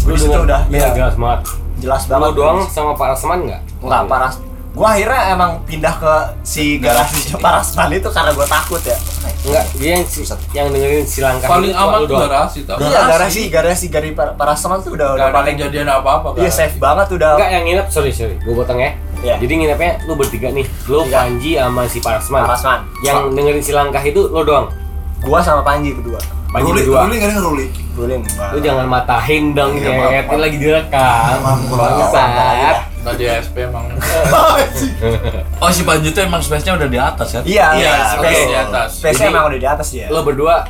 Lu 0.00 0.14
denger- 0.14 0.46
udah, 0.46 0.60
iya. 0.68 0.88
jelas 0.94 1.12
banget. 1.12 1.40
jelas 1.76 2.02
Lu 2.02 2.10
banget 2.14 2.30
doang 2.32 2.58
sama 2.64 2.94
Pak 2.94 3.06
Rasman 3.12 3.38
nggak? 3.44 3.60
nggak 3.78 4.02
paras 4.06 4.34
gue 4.78 4.86
akhirnya 4.86 5.20
emang 5.34 5.50
pindah 5.66 5.90
ke 5.90 6.14
si 6.40 6.78
garasi 6.78 7.34
Parasman 7.34 7.90
itu 7.90 8.06
karena 8.08 8.30
gue 8.30 8.46
takut 8.46 8.78
ya 8.80 8.94
Enggak, 9.38 9.64
dia 9.74 9.90
yang 9.92 10.04
si, 10.06 10.20
yang 10.52 10.66
dengerin 10.70 11.02
si 11.02 11.18
langkah 11.18 11.50
paling 11.50 11.74
aman 11.74 12.06
tuh 12.06 12.14
garasi 12.16 12.62
tau 12.62 12.78
iya 12.78 13.00
garasi 13.04 13.40
garasi 13.50 13.86
dari 13.90 14.14
Par- 14.14 14.38
Parasman 14.38 14.78
tuh 14.78 14.94
udah 14.94 15.18
udah 15.18 15.34
paling 15.34 15.58
kejadian 15.58 15.90
apa-apa 15.90 16.38
kan 16.38 16.40
iya 16.40 16.50
safe 16.50 16.78
banget 16.78 17.10
udah 17.10 17.34
Enggak, 17.34 17.50
yang 17.50 17.64
nginep, 17.66 17.86
sorry 17.88 18.10
sorry, 18.10 18.38
gue 18.38 18.54
potong 18.54 18.78
ya. 18.78 18.94
Iya. 19.18 19.34
Jadi 19.36 19.52
nginepnya 19.58 19.98
lu 20.06 20.14
bertiga 20.14 20.46
nih, 20.48 20.62
lu 20.86 21.02
Tiga. 21.02 21.26
Panji 21.26 21.58
sama 21.58 21.82
si 21.84 21.98
Parasman. 21.98 22.42
Parasman 22.46 22.80
Yang 23.02 23.18
dengerin 23.34 23.62
si 23.62 23.72
langkah 23.74 23.98
itu 23.98 24.20
lu 24.24 24.46
doang. 24.46 24.70
gua 25.18 25.42
sama 25.42 25.66
Panji 25.66 25.90
kedua 25.90 26.22
Panji 26.48 26.70
Ruli, 26.70 26.80
berdua. 26.80 26.98
Ruli 27.02 27.14
nggak 27.18 27.28
ada 27.28 27.40
Ruli. 27.42 27.66
Ruli 27.92 28.14
enggak 28.14 28.48
Lu 28.54 28.58
jangan 28.62 28.86
matahin 28.86 29.44
dong, 29.52 29.74
Iya, 29.74 29.90
maaf, 29.90 30.30
Ini 30.30 30.38
lagi 30.38 30.56
direkam. 30.56 31.36
Maaf, 31.42 31.60
maaf. 31.66 31.78
Bangsat. 32.08 32.76
Tadi 33.08 33.24
SP 33.26 33.56
emang 33.64 33.88
Oh 35.62 35.68
si 35.68 35.82
Panji 35.82 36.08
tuh 36.10 36.22
emang 36.22 36.38
space-nya 36.38 36.76
udah 36.76 36.86
di 36.86 36.98
atas 36.98 37.28
kan? 37.30 37.42
iya 37.42 37.66
Iya, 37.72 37.92
space 38.12 38.36
oke, 38.36 38.46
di 38.46 38.56
atas. 38.58 38.88
space 38.94 39.16
Jadi- 39.16 39.30
emang 39.30 39.44
udah 39.46 39.58
di 39.58 39.68
atas 39.68 39.88
ya 39.90 40.06
Lu 40.08 40.20
berdua 40.20 40.68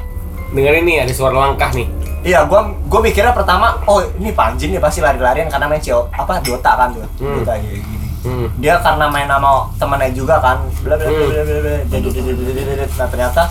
dengerin 0.49 0.83
nih 0.83 0.97
ada 1.03 1.13
suara 1.13 1.35
langkah 1.37 1.69
nih. 1.71 1.85
iya 2.21 2.43
gua 2.43 2.61
gua 2.85 3.01
mikirnya 3.01 3.31
pertama 3.31 3.79
oh 3.85 4.01
ini 4.17 4.31
Panji 4.31 4.67
nih 4.67 4.79
pasti 4.79 4.99
lari-larian 4.99 5.47
karena 5.47 5.67
main 5.67 5.79
CO 5.79 6.07
apa 6.09 6.39
Dota 6.41 6.73
kan 6.75 6.89
tuh 6.91 7.07
Hmm. 7.19 7.39
Dota 7.39 7.55
kayak 7.55 7.79
gini 7.79 8.07
Hmm. 8.19 8.51
dia 8.57 8.75
karena 8.77 9.07
main 9.07 9.25
sama 9.25 9.51
temennya 9.77 10.11
juga 10.11 10.39
kan 10.39 10.59
bla 10.81 10.95
bla 10.95 11.07
bla 11.07 11.15
Hmm. 11.15 11.47
bla 11.47 11.59
bla 11.61 12.85
nah 12.97 13.07
ternyata 13.07 13.43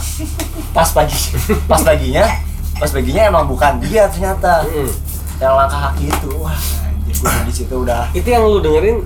pas 0.69 0.89
pagi 0.89 1.15
pas 1.63 1.81
paginya 1.81 2.27
pas 2.75 2.89
paginya 2.89 3.23
emang 3.25 3.45
bukan 3.45 3.79
dia 3.79 4.07
ternyata 4.07 4.63
Hmm. 4.63 4.89
yang 5.37 5.53
langkah 5.55 5.79
kaki 5.87 6.09
itu 6.09 6.29
wah 6.35 6.59
gua 7.19 7.33
di 7.41 7.53
situ 7.53 7.75
udah 7.77 8.09
Itu 8.11 8.27
yang 8.27 8.43
lu 8.43 8.59
dengerin 8.59 8.97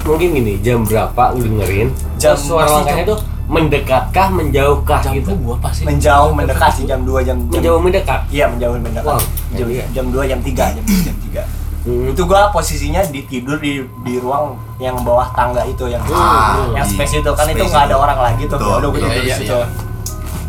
mungkin 0.00 0.28
gini, 0.32 0.54
jam 0.58 0.82
berapa 0.82 1.32
lu 1.32 1.42
dengerin? 1.44 1.88
Jam- 2.16 2.32
Terus 2.32 2.40
suara 2.44 2.64
pasti 2.64 2.74
langkahnya 2.78 3.02
jam- 3.02 3.10
tuh 3.10 3.18
mendekatkah, 3.48 4.28
menjauhkah 4.30 5.00
Jam 5.00 5.12
gitu? 5.14 5.30
gua 5.38 5.54
apa 5.56 5.68
sih? 5.70 5.84
menjauh 5.84 6.30
mendekat 6.30 6.70
sih 6.70 6.84
jam 6.84 7.00
2 7.00 7.20
jam, 7.22 7.36
jam 7.42 7.54
Menjauh 7.54 7.80
mendekat. 7.80 8.20
iya 8.28 8.44
menjauh 8.46 8.74
mendekat 8.74 9.04
Wow, 9.06 9.20
jam, 9.50 9.66
iya. 9.66 9.84
jam 9.90 10.04
2 10.06 10.24
jam 10.24 10.38
3 10.38 10.64
jam 10.70 10.82
2 10.82 11.02
jam 11.02 11.16
3 11.18 11.42
Hmm. 11.80 12.04
itu 12.04 12.22
gua 12.22 12.50
posisinya 12.50 13.00
di 13.06 13.24
tidur 13.24 13.56
di 13.56 13.80
di 14.02 14.14
ruang 14.18 14.52
yang 14.76 14.98
bawah 14.98 15.32
tangga 15.32 15.64
itu 15.64 15.86
yang 15.86 16.02
Ah, 16.04 16.68
yang 16.70 16.84
di 16.84 16.90
space 16.90 17.16
itu 17.16 17.30
kan 17.32 17.46
itu 17.46 17.56
space 17.56 17.70
nggak 17.70 17.84
ada 17.86 17.90
itu. 17.90 18.02
orang 18.02 18.18
lagi 18.20 18.42
tuh 18.44 18.58
Betul. 18.58 18.76
udah 18.76 18.88
gue 18.90 18.98
Iya, 18.98 19.06
tidur 19.06 19.14
di 19.14 19.24
iya, 19.24 19.36
situ 19.38 19.54
iya. 19.54 19.66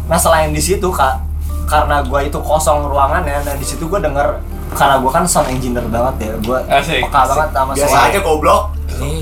nah 0.06 0.18
selain 0.18 0.50
di 0.50 0.60
situ 0.60 0.88
kak 0.90 1.16
karena 1.66 1.96
gua 2.02 2.20
itu 2.22 2.36
kosong 2.36 2.84
ruangannya 2.84 3.40
nah 3.40 3.56
di 3.56 3.64
situ 3.64 3.86
gua 3.86 4.00
denger 4.00 4.28
karena 4.72 4.96
gua 4.98 5.12
kan 5.12 5.24
sound 5.24 5.48
engineer 5.48 5.84
banget 5.84 6.16
ya 6.22 6.34
gua 6.42 6.60
Asik. 6.68 7.02
peka 7.04 7.22
banget 7.26 7.50
sama 7.52 7.72
Biasa 7.74 7.88
suara 7.88 8.06
aja 8.06 8.20
goblok. 8.20 8.64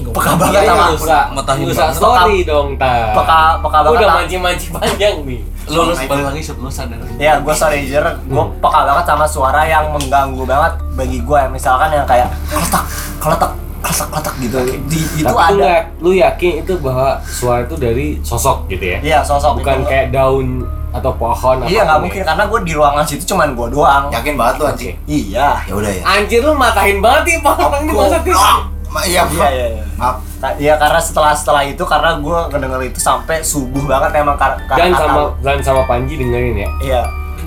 Peka 0.10 0.32
banget 0.34 0.54
Iya, 0.56 0.62
sama 0.66 0.82
nggak 0.82 0.98
usah, 0.98 1.24
matahin 1.32 1.66
usah 1.66 1.86
banget. 1.86 1.98
story 1.98 2.38
dong, 2.44 2.68
ta. 2.76 2.94
peka 3.14 3.40
peka 3.60 3.78
banget 3.80 3.94
udah 3.94 4.08
mancing-mancing 4.16 4.72
panjang 4.72 5.16
nih. 5.22 5.40
Lu 5.68 5.80
lu 5.84 5.94
balik 5.94 6.26
lagi 6.26 6.42
lu 6.56 6.70
sadar. 6.70 6.98
ya 7.18 7.38
gue 7.38 7.54
sound 7.54 7.74
engineer 7.74 8.06
gue 8.24 8.40
Hmm. 8.40 8.58
peka 8.58 8.80
banget 8.84 9.06
sama 9.06 9.26
suara 9.26 9.62
yang 9.64 9.86
mengganggu 9.90 10.44
banget 10.44 10.74
bagi 10.94 11.20
gue 11.20 11.42
misalkan 11.50 11.90
yang 11.92 12.06
kayak 12.06 12.28
keletak 12.48 12.84
keletak 13.20 13.52
keletak 13.80 14.36
gitu 14.40 14.58
di, 14.86 15.00
itu 15.16 15.24
Tapi 15.24 15.38
ada 15.38 15.54
nggak- 15.56 15.86
lu 16.00 16.12
yakin 16.12 16.54
itu 16.62 16.74
bahwa 16.78 17.10
suara 17.24 17.62
itu 17.62 17.76
dari 17.76 18.08
sosok 18.20 18.66
gitu 18.68 18.86
ya? 18.88 18.98
iya 19.02 19.20
sosok 19.20 19.60
Bukan 19.60 19.82
itu. 19.82 19.88
kayak 19.88 20.08
daun 20.10 20.64
atau 20.90 21.12
pohon 21.14 21.62
iya 21.64 21.84
nggak 21.84 22.00
mungkin 22.00 22.22
ya? 22.22 22.26
karena 22.28 22.44
gue 22.46 22.60
di 22.62 22.74
ruangan 22.74 23.04
situ 23.04 23.24
cuman 23.28 23.52
gue 23.52 23.68
doang 23.70 24.04
Yakin 24.10 24.34
banget 24.34 24.56
lu 24.56 24.66
anjing. 24.66 24.96
iya 25.06 25.50
Ya 25.62 25.74
udah 25.74 25.92
ya. 25.92 26.04
Anjir 26.04 26.42
lu 26.42 26.54
matahin 26.54 26.98
banget 26.98 27.22
nih 27.26 27.38
pohon 27.40 27.70
ini 27.78 27.92
masa. 27.92 28.18
Goblok. 28.18 28.60
Ma- 28.88 29.04
Iya, 29.04 29.28
iya 29.28 29.48
iya 29.52 29.66
iya 29.74 29.84
Maaf. 29.96 30.16
Iya 30.56 30.74
karena 30.76 30.96
setelah 30.98 31.32
setelah 31.32 31.60
itu 31.62 31.84
karena 31.84 32.16
gue 32.16 32.38
ngedenger 32.48 32.82
itu 32.88 33.00
sampai 33.00 33.42
subuh 33.42 33.84
banget 33.84 34.16
emang 34.18 34.34
kar- 34.36 34.56
Dan 34.70 34.90
karena 34.90 34.98
sama 34.98 35.22
dan 35.44 35.58
sama 35.60 35.82
Panji 35.84 36.16
dengerin 36.16 36.56
ya. 36.58 36.70
iya 36.82 37.02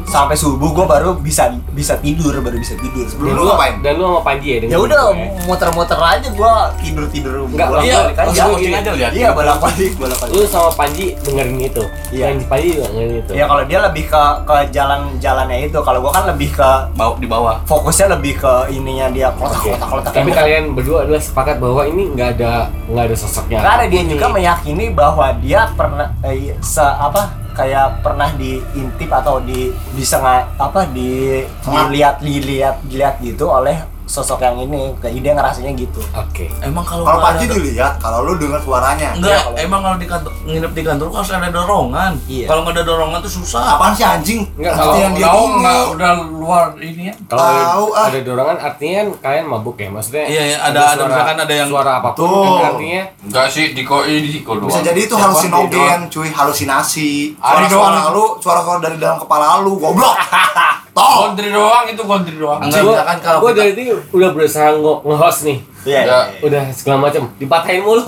sampai 0.06 0.36
subuh 0.36 0.70
gue 0.70 0.86
baru 0.86 1.10
bisa 1.16 1.50
bisa 1.72 1.96
tidur 1.98 2.32
baru 2.40 2.56
bisa 2.56 2.74
tidur 2.76 3.04
Sebelum 3.04 3.28
Dan 3.28 3.36
lu 3.36 3.44
ngapain? 3.48 3.74
Dan 3.80 3.92
lu 3.96 4.04
sama 4.06 4.20
Panji 4.22 4.48
ya 4.50 4.58
ya 4.66 4.78
udah 4.78 5.02
gitu 5.10 5.48
muter-muter 5.48 5.98
aja 5.98 6.28
gue 6.28 6.52
tidur 6.80 7.04
tidur 7.08 7.32
Enggak, 7.50 7.68
bolak 7.72 7.84
iya, 7.84 7.96
balik 8.00 8.16
aja 8.16 8.26
langsung 8.30 8.74
aja 8.76 8.90
lihat. 8.94 9.12
iya 9.12 9.28
bolak 9.32 9.58
balik 9.58 9.92
bolak 9.96 10.18
balik 10.20 10.32
Lu 10.32 10.42
sama 10.46 10.70
Panji 10.76 11.06
dengerin 11.24 11.58
itu. 11.58 11.84
Iya. 12.12 12.24
Dan 12.30 12.36
Panji 12.46 12.66
juga 12.76 12.86
dengerin 12.92 13.14
itu. 13.20 13.32
Ya 13.34 13.44
kalau 13.48 13.62
dia 13.64 13.78
lebih 13.80 14.04
ke 14.06 14.22
ke 14.46 14.56
jalan-jalannya 14.70 15.58
itu, 15.66 15.78
kalau 15.80 15.98
gua 15.98 16.12
kan 16.12 16.24
lebih 16.28 16.50
ke 16.52 16.70
Bawa 16.94 17.14
di 17.18 17.26
bawah. 17.26 17.56
fokusnya 17.64 18.06
lebih 18.14 18.38
ke 18.38 18.52
ininya 18.70 19.08
dia 19.10 19.28
kotak 19.34 19.60
kotak 19.64 19.88
kotak. 19.88 20.12
Tapi 20.12 20.30
kalian 20.30 20.74
berdua 20.76 21.08
adalah 21.08 21.22
sepakat 21.22 21.56
bahwa 21.58 21.82
ini 21.88 22.12
nggak 22.12 22.28
ada 22.38 22.68
nggak 22.86 23.04
ada 23.10 23.16
sosoknya. 23.16 23.58
Karena 23.64 23.84
dia 23.88 24.02
juga 24.04 24.26
meyakini 24.28 24.84
bahwa 24.92 25.26
dia 25.40 25.60
pernah 25.74 26.08
eh, 26.22 26.54
se 26.60 26.82
apa 26.84 27.39
kayak 27.60 28.00
pernah 28.00 28.32
diintip 28.40 29.12
atau 29.12 29.36
di 29.44 29.68
disengat 29.92 30.56
apa 30.56 30.88
di 30.88 31.44
dilihat 31.60 32.24
dilihat 32.24 32.80
dilihat 32.88 33.20
gitu 33.20 33.52
oleh 33.52 33.99
sosok 34.10 34.42
yang 34.42 34.58
ini 34.58 34.90
kayak 34.98 35.14
dia 35.16 35.32
ngerasanya 35.32 35.70
gitu 35.72 36.02
Oke. 36.12 36.50
Emang 36.60 36.82
kalau 36.82 37.06
Kalau 37.06 37.22
ada- 37.22 37.38
dilihat, 37.40 37.94
kalau 37.96 38.26
lu 38.26 38.34
dengar 38.34 38.58
suaranya. 38.58 39.14
Enggak, 39.14 39.30
Iya, 39.30 39.38
kalau- 39.40 39.58
emang 39.60 39.80
kalau 39.80 39.96
di 39.96 40.06
kantor 40.06 40.32
nginep 40.42 40.72
di 40.72 40.82
kantor 40.82 41.06
harus 41.12 41.30
ada 41.30 41.48
dorongan. 41.48 42.12
Iya. 42.26 42.46
Kalau 42.46 42.60
nggak 42.62 42.74
ada 42.74 42.84
dorongan 42.84 43.18
tuh 43.20 43.32
susah. 43.32 43.62
Apaan 43.70 43.92
sih 43.92 44.02
anjing? 44.02 44.42
Enggak, 44.56 44.74
Pasti 44.74 44.82
kalau- 44.84 44.98
yang 44.98 45.12
dia 45.14 45.26
Tahu 45.26 45.42
nggak 45.56 45.80
udah 45.94 46.12
luar 46.28 46.64
ini 46.76 47.02
ya? 47.06 47.14
Kalau 47.24 47.42
Tahu, 47.44 47.86
ada, 47.88 48.00
ah. 48.00 48.06
ada 48.08 48.18
dorongan 48.20 48.56
artinya 48.58 48.96
kan 48.96 49.08
kalian 49.22 49.46
mabuk 49.46 49.76
ya 49.76 49.88
maksudnya. 49.88 50.24
Iya, 50.26 50.42
iya, 50.44 50.56
ada- 50.60 50.88
ada 50.90 51.02
misalkan 51.06 51.38
ada 51.38 51.54
yang- 51.54 51.70
suara 51.70 51.92
apa 51.96 52.10
pun 52.10 52.26
Tuh. 52.26 52.42
kan 52.58 52.66
artinya 52.74 53.02
Enggak 53.22 53.46
sih, 53.48 53.66
di 53.70 53.82
ko 53.82 54.02
ini 54.02 54.28
di 54.28 54.40
ko 54.40 54.50
Bisa 54.56 54.66
doang. 54.74 54.84
jadi 54.84 55.00
itu 55.00 55.14
halusinogen, 55.14 56.00
cuy, 56.08 56.28
halusinasi. 56.28 57.10
Ari 57.36 57.54
Suara-suara 57.64 57.98
doang. 58.02 58.12
lu, 58.12 58.24
suara-suara 58.38 58.78
dari 58.80 58.96
dalam 58.96 59.16
kepala 59.16 59.60
lu, 59.60 59.76
goblok. 59.76 60.16
Toh. 60.90 61.14
Kontri 61.22 61.48
doang 61.48 61.86
itu 61.86 62.02
kontri 62.02 62.34
doang. 62.34 62.58
Enggak, 62.58 62.82
gua, 62.82 62.94
misalkan 62.98 63.18
kalau 63.22 63.38
gua 63.38 63.52
dari 63.54 63.72
tadi 63.72 63.84
udah 63.92 64.30
berusaha 64.34 64.68
nge- 64.74 65.02
nge-host 65.06 65.40
nih. 65.46 65.58
iya 65.86 66.00
Ya. 66.02 66.18
Udah 66.42 66.62
segala 66.74 66.96
macam 67.06 67.22
dipatahin 67.38 67.80
mulu. 67.80 68.02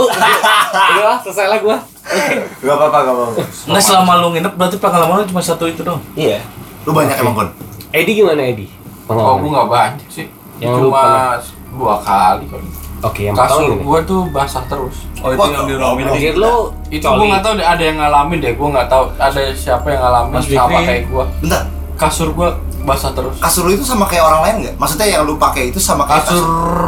udah 0.93 1.17
selesai 1.23 1.47
lah 1.47 1.59
gua. 1.63 1.79
gak 2.59 2.75
apa-apa 2.75 2.99
gak 3.01 3.15
apa-apa 3.15 3.41
Nggak 3.71 3.83
selama 3.83 4.13
lu 4.19 4.29
nginep 4.35 4.53
berarti 4.59 4.77
pengalaman 4.83 5.23
lu 5.23 5.27
cuma 5.31 5.39
satu 5.41 5.65
itu 5.65 5.87
dong. 5.87 6.03
iya 6.13 6.43
Lu 6.83 6.91
banyak 6.91 7.15
emang, 7.15 7.35
Kon. 7.39 7.49
Edi 7.95 8.19
gimana 8.19 8.43
Edi? 8.43 8.67
Oh, 9.07 9.15
Pengalaman. 9.15 9.39
gua 9.39 9.51
nggak 9.53 9.69
banyak 9.71 10.09
sih. 10.11 10.27
Yang 10.59 10.75
Cuma 10.83 11.39
dua 11.73 11.95
kali 12.03 12.45
kali. 12.51 12.67
Oke, 13.03 13.21
yang 13.27 13.35
pertama 13.35 13.59
Kasur 13.59 13.79
gua 13.83 13.99
tuh 14.03 14.21
basah 14.31 14.63
terus. 14.67 14.97
Oh 15.23 15.31
itu 15.31 15.43
yang 15.51 15.67
di 15.67 15.75
oh, 15.75 15.79
ruang 15.79 15.95
oh, 15.95 16.15
lu 16.35 16.55
Itu 16.87 17.03
coli. 17.03 17.19
gua 17.19 17.27
nggak 17.31 17.43
tahu 17.43 17.55
ada 17.59 17.83
yang 17.83 17.99
ngalamin 17.99 18.39
deh. 18.39 18.53
Gua 18.55 18.69
nggak 18.75 18.89
tahu 18.91 19.05
ada 19.19 19.41
siapa 19.55 19.87
yang 19.91 20.01
ngalamin 20.03 20.35
Mas 20.35 20.47
sama 20.47 20.79
kayak 20.83 21.03
gua. 21.11 21.25
Bentar, 21.39 21.63
Kasur 22.03 22.29
gua 22.35 22.59
basah 22.83 23.15
terus. 23.15 23.39
kasur 23.39 23.63
lu 23.65 23.73
itu 23.73 23.87
sama 23.87 24.05
kayak 24.05 24.25
orang 24.25 24.41
lain 24.43 24.55
nggak? 24.61 24.75
Maksudnya 24.75 25.07
yang 25.09 25.23
lu 25.23 25.39
pakai 25.39 25.71
itu 25.71 25.79
sama 25.79 26.03
kayak 26.03 26.27
Kasur 26.27 26.43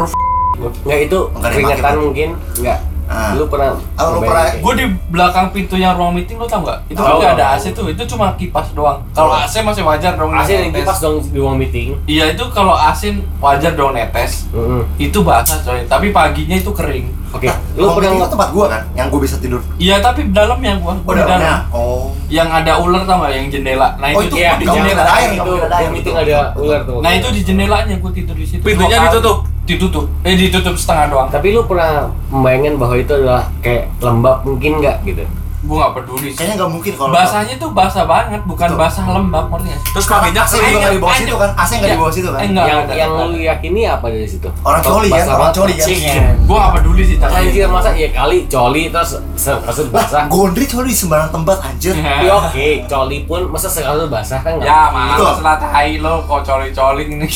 itu 0.05 0.71
Enggak 0.75 0.97
ada 0.97 1.15
yang 1.15 1.31
keringetan 1.45 1.95
mungkin 1.99 2.29
enggak. 2.57 2.81
Ah. 3.05 3.37
Lu 3.37 3.45
pernah 3.47 3.77
Oh, 4.01 4.17
lu 4.17 4.21
pernah- 4.25 4.49
kayak- 4.49 4.65
Gue 4.65 4.75
di 4.75 4.87
belakang 5.13 5.53
pintunya 5.53 5.93
ruang 5.93 6.17
meeting 6.17 6.41
lo 6.41 6.49
tau 6.49 6.65
nggak? 6.65 6.89
Itu 6.89 6.97
Tahu, 6.97 7.21
nggak 7.21 7.37
ada. 7.37 7.47
AC 7.53 7.77
tuh, 7.77 7.87
itu 7.87 8.01
cuma 8.09 8.33
kipas 8.33 8.73
doang. 8.73 8.97
Kalau 9.13 9.29
AC 9.31 9.61
masih 9.61 9.85
wajar 9.85 10.17
dong. 10.17 10.33
AC 10.33 10.49
yang 10.49 10.73
kipas 10.73 10.99
dong 10.99 11.21
di 11.21 11.37
ruang 11.37 11.61
meeting. 11.61 11.93
Iya 12.09 12.33
itu 12.33 12.49
kalau 12.49 12.73
asin 12.73 13.21
wajar 13.39 13.77
dong 13.77 13.93
netes. 13.93 14.49
Heeh. 14.51 14.83
Itu 14.99 15.21
basah 15.21 15.61
coy, 15.61 15.85
tapi 15.85 16.11
paginya 16.11 16.57
itu 16.57 16.73
kering. 16.73 17.13
Oke, 17.35 17.51
Lu 17.75 17.83
lu 17.83 17.87
pernah 17.93 18.09
itu 18.09 18.17
nge- 18.17 18.31
tempat 18.31 18.49
gua 18.51 18.67
kan, 18.69 18.83
yang 18.95 19.07
gua 19.09 19.21
bisa 19.21 19.37
tidur. 19.37 19.59
Iya 19.77 19.99
tapi 19.99 20.31
dalamnya 20.31 20.79
gua, 20.79 20.95
Oh, 20.97 21.11
dalam. 21.11 21.27
dalamnya. 21.29 21.57
Oh. 21.69 22.15
Yang 22.29 22.49
ada 22.55 22.73
ular 22.79 23.03
tau 23.03 23.17
nggak? 23.19 23.33
Yang 23.33 23.47
jendela. 23.53 23.89
Nah 23.97 24.07
Oh, 24.09 24.23
itu, 24.23 24.31
itu 24.31 24.37
iya, 24.37 24.51
di 24.55 24.65
jendela. 24.65 25.03
ada 25.03 25.13
air, 25.13 25.31
itu 25.33 25.53
meeting 25.91 26.15
betul. 26.15 26.15
ada 26.17 26.39
ular 26.55 26.81
tuh. 26.85 26.99
Nah 27.03 27.11
itu 27.13 27.29
di 27.29 27.41
jendelanya 27.43 27.95
gua 27.99 28.11
tidur 28.11 28.35
di 28.35 28.47
situ. 28.47 28.63
Pintunya 28.63 28.99
ditutup? 29.03 29.39
Ditutup. 29.65 30.07
Eh 30.23 30.35
ditutup 30.35 30.75
setengah 30.75 31.07
doang. 31.09 31.29
Tapi 31.29 31.47
lu 31.51 31.65
pernah 31.65 32.07
membayangin 32.29 32.77
bahwa 32.77 32.95
itu 32.95 33.11
adalah 33.11 33.51
kayak 33.59 33.91
lembab 33.99 34.45
mungkin 34.45 34.79
nggak 34.79 35.03
gitu? 35.03 35.25
Gua 35.65 35.77
nggak 35.81 35.93
peduli 35.97 36.29
sih. 36.29 36.37
Kayaknya 36.37 36.55
nggak 36.57 36.71
mungkin 36.71 36.93
kalau 36.95 37.11
Basahnya 37.11 37.55
tuh 37.57 37.71
basah 37.71 38.05
banget, 38.05 38.41
bukan 38.45 38.69
Betul. 38.69 38.79
basah 38.79 39.05
lembab 39.07 39.45
ngerti 39.49 39.69
sih? 39.71 39.81
Terus 39.91 40.07
Karena 40.07 40.21
paginya 40.23 40.43
AC 40.43 40.53
juga 40.53 40.61
kering. 40.61 40.75
nggak 40.75 40.93
di 40.93 41.01
bawah 41.01 41.17
situ 41.17 41.35
kan, 41.35 41.51
AC 41.55 41.71
nggak 41.73 41.89
di 41.89 41.99
bawah 41.99 42.13
situ 42.13 42.29
kan. 42.29 42.39
Eh, 42.39 42.47
enggak, 42.47 42.65
yang 42.65 42.79
enggak, 42.79 42.97
yang 42.97 43.11
enggak. 43.11 43.27
lu 43.27 43.39
yakini 43.41 43.81
apa 43.85 44.07
dari 44.07 44.27
situ? 44.27 44.49
Orang 44.61 44.83
coli 44.83 45.07
ya, 45.07 45.15
Basah 45.15 45.25
orang 45.27 45.41
banget. 45.41 45.57
coli 45.57 45.73
ya. 45.73 45.85
Cing. 45.85 46.05
Gua 46.45 46.57
nggak 46.59 46.73
peduli 46.75 47.03
sih 47.03 47.17
cara 47.17 47.33
Anjir 47.35 47.67
masa 47.67 47.91
ya 47.91 48.09
kali 48.11 48.39
coli 48.47 48.83
terus 48.87 49.11
se- 49.35 49.61
kasur 49.61 49.87
basah. 49.89 50.23
Gondri 50.27 50.65
coli 50.65 50.87
di 50.87 50.97
sembarang 50.97 51.31
tempat 51.31 51.57
anjir. 51.63 51.95
Ya 51.97 52.33
oke, 52.35 52.67
coli 52.85 53.19
pun 53.25 53.41
masa 53.49 53.67
sekasur 53.67 54.07
basah 54.07 54.39
kan 54.39 54.53
nggak? 54.55 54.67
Ya, 54.67 54.81
malas 54.87 55.39
lah 55.41 55.57
tai 55.57 55.97
lo 55.97 56.21
kok 56.23 56.41
coli-coli 56.43 57.05
ini. 57.07 57.29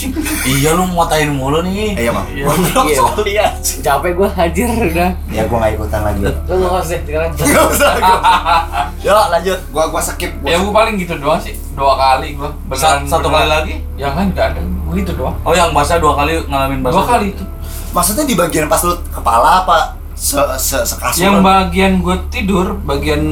Iya 0.44 0.70
lu 0.72 0.84
motain 0.86 1.28
mulu 1.30 1.60
nih. 1.62 1.94
Eh, 1.94 2.04
Iya, 2.04 2.10
Bang. 2.10 2.26
Iya. 2.28 2.44
Iya. 2.84 2.98
Coli 2.98 3.32
ya. 3.34 3.46
Capek 3.80 4.12
gua 4.14 4.28
hajar 4.30 4.68
udah. 4.68 5.10
Ya 5.28 5.42
gua 5.44 5.56
nggak 5.58 5.72
ikutan 5.74 6.00
lagi. 6.02 6.20
Lu 6.20 6.54
nge-host 6.58 6.88
deh 6.90 7.00
sekarang. 7.02 7.30
Nggak 7.32 7.64
usah. 7.70 7.90
Yuk 9.06 9.14
lanjut. 9.30 9.58
Gua 9.70 9.84
gua 9.88 10.00
skip. 10.00 10.32
Gua 10.40 10.48
Ya 10.48 10.56
gua 10.58 10.72
paling 10.74 10.94
gitu 10.96 11.14
doang 11.16 11.38
sih. 11.38 11.54
Dua 11.72 11.94
kali 11.94 12.34
gua. 12.34 12.50
Sa- 12.74 13.02
satu 13.02 13.28
kali 13.28 13.46
lagi? 13.46 13.74
Ya 13.94 14.10
kan 14.10 14.30
enggak 14.30 14.52
ada. 14.52 14.60
Gua 14.60 14.94
gitu 14.94 15.12
doang. 15.14 15.36
Oh 15.42 15.52
yang 15.52 15.70
basah 15.70 15.98
dua 15.98 16.14
kali 16.14 16.38
ngalamin 16.44 16.80
basah. 16.80 16.94
Dua 16.94 17.04
kali 17.06 17.26
itu. 17.32 17.44
Maksudnya 17.88 18.24
di 18.24 18.34
bagian 18.34 18.66
pas 18.66 18.84
lu 18.84 18.94
kepala 19.08 19.64
apa 19.64 19.96
se 20.12 20.34
se 20.58 20.82
sekasur? 20.82 21.22
Yang 21.22 21.36
bagian 21.40 21.92
gue 22.02 22.16
tidur, 22.28 22.74
bagian 22.82 23.22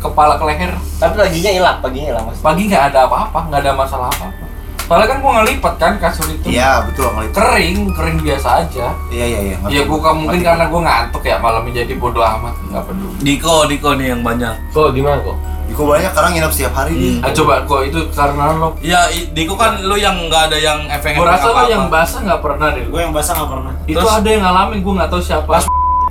kepala 0.00 0.40
ke 0.40 0.44
leher, 0.48 0.72
Tapi 0.96 1.14
paginya 1.14 1.50
hilang, 1.52 1.76
paginya 1.78 2.06
hilang 2.16 2.24
mas. 2.24 2.40
pagi 2.40 2.64
nggak 2.64 2.90
ada 2.90 3.04
apa-apa, 3.04 3.52
nggak 3.52 3.60
ada 3.60 3.72
masalah 3.76 4.08
apa-apa. 4.08 4.43
Soalnya 4.84 5.08
kan 5.08 5.18
gue 5.18 5.32
ngelipat 5.32 5.74
kan 5.80 5.92
kasur 5.96 6.28
itu. 6.28 6.46
Iya, 6.46 6.84
betul 6.84 7.08
ngelipet. 7.08 7.34
Kering, 7.34 7.78
kering 7.96 8.18
biasa 8.20 8.48
aja. 8.60 8.86
Iya, 9.08 9.24
iya, 9.24 9.40
iya. 9.40 9.56
Ya 9.72 9.82
gue 9.82 9.98
mungkin 9.98 10.40
karena 10.40 10.64
gue 10.68 10.80
ngantuk 10.80 11.22
ya 11.24 11.36
malamnya 11.40 11.72
jadi 11.80 11.94
bodoh 11.96 12.20
amat, 12.20 12.52
nggak 12.68 12.84
peduli. 12.84 13.16
Diko, 13.24 13.64
Diko 13.64 13.96
nih 13.96 14.12
yang 14.12 14.20
banyak. 14.20 14.52
Kok 14.70 14.92
gimana 14.92 15.16
kok? 15.24 15.36
Iko 15.64 15.82
banyak 15.88 16.12
karena 16.12 16.28
nginep 16.36 16.52
setiap 16.52 16.72
hari 16.76 16.92
dia. 16.92 17.12
Ah, 17.24 17.32
coba 17.32 17.64
kok 17.64 17.80
itu 17.82 17.98
karena 18.12 18.44
lo. 18.52 18.68
Ya, 18.84 19.08
i- 19.08 19.32
Diko 19.32 19.56
kan 19.56 19.80
lu 19.80 19.96
yang 19.96 20.28
nggak 20.28 20.52
ada 20.52 20.58
yang 20.60 20.84
efek 20.92 21.16
Gue 21.16 21.24
rasa 21.24 21.48
lo 21.48 21.64
yang 21.64 21.88
basah 21.88 22.20
nggak 22.20 22.40
pernah 22.44 22.68
deh. 22.76 22.84
Gue 22.84 23.00
yang 23.00 23.12
basah 23.16 23.32
nggak 23.32 23.50
pernah. 23.50 23.72
Itu 23.88 23.96
Terus- 23.96 24.12
ada 24.12 24.28
yang 24.28 24.42
ngalamin, 24.44 24.78
gue 24.84 24.92
nggak 25.00 25.10
tahu 25.10 25.22
siapa. 25.24 25.64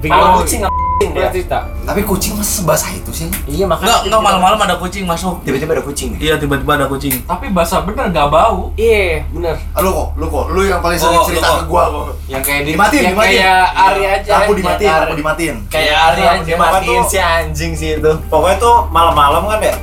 Kalau 0.03 0.41
kucing 0.41 0.65
kucing 0.65 0.82
Dia. 1.03 1.27
cerita? 1.29 1.67
Tapi 1.83 2.01
kucing 2.01 2.33
masa 2.33 2.61
sebasah 2.61 2.89
itu 2.91 3.11
sih? 3.11 3.27
Iya 3.45 3.65
makanya. 3.65 4.01
enggak 4.03 4.21
malam-malam 4.21 4.55
ada 4.57 4.75
kucing 4.77 5.03
masuk. 5.03 5.41
Tiba-tiba 5.43 5.73
ada 5.73 5.83
kucing. 5.83 6.15
Iya, 6.15 6.37
tiba-tiba 6.37 6.71
ada 6.73 6.87
kucing. 6.87 7.13
Tapi 7.21 7.49
basah 7.49 7.81
bener 7.81 8.07
nggak 8.07 8.27
bau. 8.27 8.71
Iya, 8.73 9.27
bener. 9.29 9.55
Ah, 9.73 9.81
Lu 9.81 9.91
kok, 9.91 10.07
lu 10.15 10.25
kok, 10.27 10.45
lu 10.49 10.61
yang 10.63 10.79
paling 10.79 10.95
sering 10.95 11.15
Oh, 11.15 11.25
cerita 11.25 11.47
ke 11.59 11.65
gua 11.65 11.83
kok. 11.87 12.03
Yang 12.25 12.43
kayak 12.43 12.61
di, 12.61 12.71
Dimatiin, 12.71 13.01
yang 13.03 13.13
dimatiin. 13.13 13.35
kayak 13.35 13.65
Ari 13.75 14.03
aja. 14.05 14.31
Aku 14.39 14.51
dimatiin, 14.53 14.89
Ari. 14.89 15.03
aku 15.03 15.15
dimatiin. 15.17 15.55
Kayak 15.67 15.95
Ari 15.99 16.21
Iya, 16.21 16.31
aja 16.33 16.51
apa 16.53 16.65
matiin 16.71 16.95
tuh? 16.97 17.09
si 17.09 17.17
anjing 17.17 17.71
sih 17.73 17.89
itu. 17.95 18.11
Pokoknya 18.27 18.57
tuh 18.57 18.75
malam-malam 18.89 19.43
kan 19.45 19.59
ya 19.59 19.75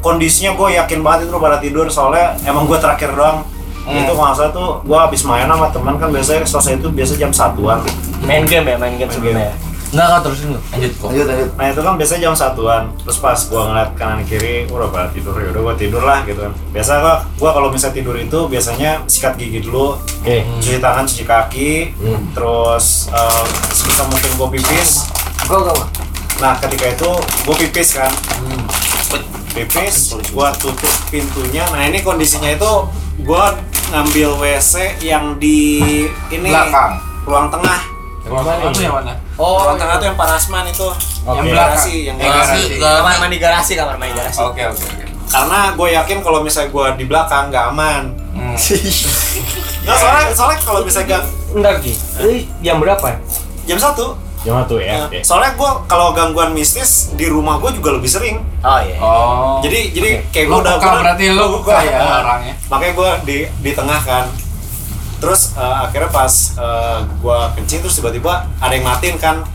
kondisinya 0.00 0.52
gue 0.52 0.68
yakin 0.76 0.98
banget 1.00 1.20
itu 1.24 1.38
pada 1.38 1.56
tidur 1.58 1.86
soalnya 1.86 2.34
emang 2.42 2.66
gue 2.66 2.74
terakhir 2.74 3.14
doang 3.14 3.46
itu 3.84 4.02
kalau 4.08 4.18
nggak 4.20 4.34
salah 4.36 4.50
tuh 4.50 4.68
gue 4.80 4.94
habis 4.96 5.22
main 5.22 5.46
sama 5.46 5.70
teman 5.70 5.94
kan 5.94 6.10
biasanya 6.10 6.42
selesai 6.42 6.74
itu 6.76 6.88
biasa 6.88 7.12
jam 7.16 7.30
satuan 7.30 7.78
Main 8.20 8.42
game 8.44 8.62
ya, 8.64 8.76
main 8.76 8.94
game 8.94 9.06
sebelumnya. 9.06 9.54
Enggak, 9.92 10.06
enggak 10.08 10.22
terusin 10.22 10.48
lu. 10.48 10.60
Lanjut 10.66 10.92
kok. 10.94 11.06
Lanjut, 11.06 11.26
lanjut. 11.26 11.48
nah 11.52 11.66
itu 11.68 11.80
kan 11.80 11.94
biasanya 11.94 12.20
jam 12.22 12.34
satuan 12.34 12.82
terus 12.98 13.18
pas 13.18 13.36
gue 13.38 13.60
ngeliat 13.62 13.90
kanan 13.92 14.20
kiri 14.22 14.64
udah 14.66 14.88
pada 14.88 15.08
tidur 15.08 15.36
ya 15.36 15.48
udah 15.50 15.62
gue 15.62 15.74
tidur 15.78 16.00
lah 16.00 16.18
gitu 16.22 16.40
kan 16.40 16.52
biasa 16.70 16.92
gue 16.96 17.14
gue 17.36 17.50
kalau 17.50 17.68
misalnya 17.68 17.94
tidur 17.94 18.16
itu 18.16 18.38
biasanya 18.46 18.90
sikat 19.04 19.36
gigi 19.36 19.60
dulu 19.60 20.00
Oke. 20.00 20.48
cuci 20.58 20.78
tangan 20.78 21.04
cuci 21.04 21.24
kaki 21.24 21.72
Hmm. 21.94 22.24
terus 22.32 23.06
eh, 23.08 23.44
sebisa 23.70 24.02
mungkin 24.06 24.30
gue 24.32 24.48
pipis 24.54 24.90
Kok 25.42 25.58
enggak? 25.60 25.88
Nah 26.38 26.52
ketika 26.56 26.86
itu 26.90 27.10
gue 27.44 27.56
pipis 27.60 27.88
kan 27.92 28.08
Pipis, 29.52 29.96
gue 30.16 30.48
tutup 30.56 30.78
pintunya 31.12 31.68
Nah 31.68 31.84
ini 31.84 32.00
kondisinya 32.00 32.48
itu 32.48 32.72
gue 33.20 33.44
ngambil 33.90 34.40
WC 34.40 34.72
yang 34.98 35.36
di 35.36 35.84
ini 36.26 36.48
Belakang. 36.48 36.96
ruang 37.22 37.52
tengah 37.52 37.80
Yang 38.24 38.32
mana 38.32 38.50
Itu 38.64 38.68
nih? 38.72 38.82
yang 38.82 38.96
mana? 38.96 39.12
Oh, 39.34 39.62
ruang 39.62 39.76
tengah 39.76 39.96
tuh 39.96 40.06
yang 40.06 40.14
parasman 40.14 40.64
itu 40.66 40.88
Oke. 41.22 41.38
Yang 41.38 41.46
garasi 41.52 41.94
yang 42.04 42.16
garasi 42.16 42.60
garasi. 42.68 42.76
kamar 42.78 43.16
mandi 43.18 43.38
garasi, 43.38 43.72
kamar 43.74 43.96
mandi 43.96 44.12
garasi. 44.12 44.40
Oke 44.40 44.62
oke 44.66 44.82
oke. 44.82 45.04
karena 45.24 45.58
gue 45.72 45.88
yakin 45.94 46.18
kalau 46.20 46.40
misalnya 46.40 46.68
gue 46.68 46.86
di 46.94 47.04
belakang 47.04 47.48
nggak 47.48 47.66
aman 47.68 48.04
Hmm. 48.32 48.56
Nggak, 49.82 49.96
soalnya 49.98 50.24
soalnya 50.32 50.58
kalau 50.60 50.80
misalnya 50.82 51.08
gang- 51.12 51.30
Entar 51.52 51.74
Ki. 51.78 51.92
Ini 51.92 52.36
jam 52.60 52.76
berapa? 52.78 53.12
jam 53.62 53.76
satu 53.76 54.16
Jam 54.40 54.58
satu 54.58 54.74
ya. 54.76 54.94
Nah, 54.96 55.06
Oke. 55.06 55.22
soalnya 55.22 55.52
gue 55.52 55.70
kalau 55.86 56.10
gangguan 56.10 56.50
mistis 56.50 57.12
di 57.12 57.26
rumah 57.26 57.56
gue 57.58 57.70
juga 57.72 57.92
lebih 57.92 58.06
sering 58.06 58.42
Oh 58.58 58.78
iya. 58.78 58.96
Oh. 58.98 59.60
jadi 59.60 59.80
jadi 59.90 60.10
kayak 60.28 60.46
gue 60.48 60.58
udah 60.60 60.74
gua- 60.76 60.98
berarti 60.98 61.24
lo 61.30 61.44
buka 61.54 61.76
ya 61.78 61.94
Nah, 61.94 62.18
orangnya. 62.20 62.54
makanya 62.66 62.92
gue 62.92 63.10
di 63.22 63.36
di 63.60 63.70
tengah 63.72 64.00
kan 64.00 64.24
terus 65.22 65.54
eh, 65.54 65.76
akhirnya 65.86 66.10
pas 66.10 66.32
eh, 66.52 66.98
gue 67.06 67.38
kencing 67.56 67.78
terus 67.80 67.94
tiba-tiba 67.94 68.32
ada 68.58 68.72
yang 68.72 68.82
matiin 68.82 69.16
kan 69.16 69.46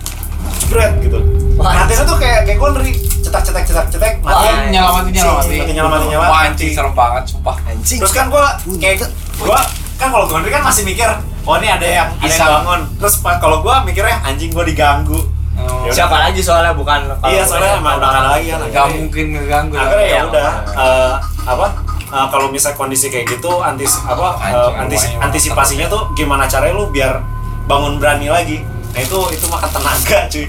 jebret 0.58 0.96
gitu 1.00 1.20
matiin 1.58 2.02
tuh 2.02 2.16
kayak 2.16 2.48
kayak 2.48 2.58
gue 2.58 2.70
ngeri 2.72 2.92
cetak 3.20 3.42
cetak 3.44 3.64
cetak 3.68 3.86
cetak 3.92 4.14
Oh, 4.18 4.32
matiin 4.32 4.72
nyelamatin 4.72 5.12
nyelamatin. 5.12 5.60
Nyelamatin, 5.68 6.08
nyelamatin. 6.08 6.32
Wah 6.32 6.42
anjing 6.46 6.72
serem 6.72 6.94
banget 6.94 7.24
sumpah. 7.28 7.56
Anjing. 7.66 8.00
terus 8.00 8.14
kan 8.14 8.26
gue 8.28 8.44
kayak 8.80 8.96
gue 9.36 9.60
kan 9.98 10.08
kalau 10.08 10.26
gue 10.26 10.40
kan 10.48 10.64
masih 10.64 10.84
mikir 10.84 11.10
oh 11.44 11.56
ini 11.58 11.68
ada 11.68 11.84
yang 11.84 12.08
ada 12.16 12.28
yang 12.30 12.50
bangun 12.62 12.82
terus 12.96 13.14
kalau 13.20 13.60
gue 13.60 13.76
mikirnya 13.84 14.24
anjing 14.24 14.50
gue 14.50 14.66
diganggu 14.66 15.20
Oh. 15.58 15.90
Ya. 15.90 16.06
Siapa 16.06 16.14
lagi 16.22 16.38
soalnya 16.38 16.70
bukan 16.70 17.10
kalau 17.18 17.34
Iya, 17.34 17.42
soalnya 17.42 17.82
emang 17.82 17.98
lagi 17.98 18.54
kan. 18.54 18.62
Gak 18.70 18.86
mungkin 18.94 19.26
ngeganggu. 19.34 19.74
akhirnya 19.74 19.98
ya 19.98 20.14
Iya, 20.14 20.22
udah 20.30 20.50
makanya. 20.54 20.78
eh, 20.78 21.14
apa 21.50 21.66
eh, 22.08 22.28
kalau 22.28 22.48
misal 22.48 22.72
kondisi 22.74 23.08
kayak 23.08 23.28
gitu 23.30 23.60
antis 23.60 24.00
apa 24.02 24.38
Anjing, 24.38 24.76
antis- 24.80 25.16
antisipasinya 25.18 25.86
tuh 25.86 26.12
gimana 26.14 26.46
caranya 26.46 26.74
lu 26.74 26.88
biar 26.88 27.20
bangun 27.64 27.98
berani 27.98 28.28
lagi? 28.28 28.64
Nah 28.92 29.00
itu 29.00 29.20
itu 29.30 29.46
makan 29.46 29.70
tenaga 29.70 30.20
cuy. 30.32 30.48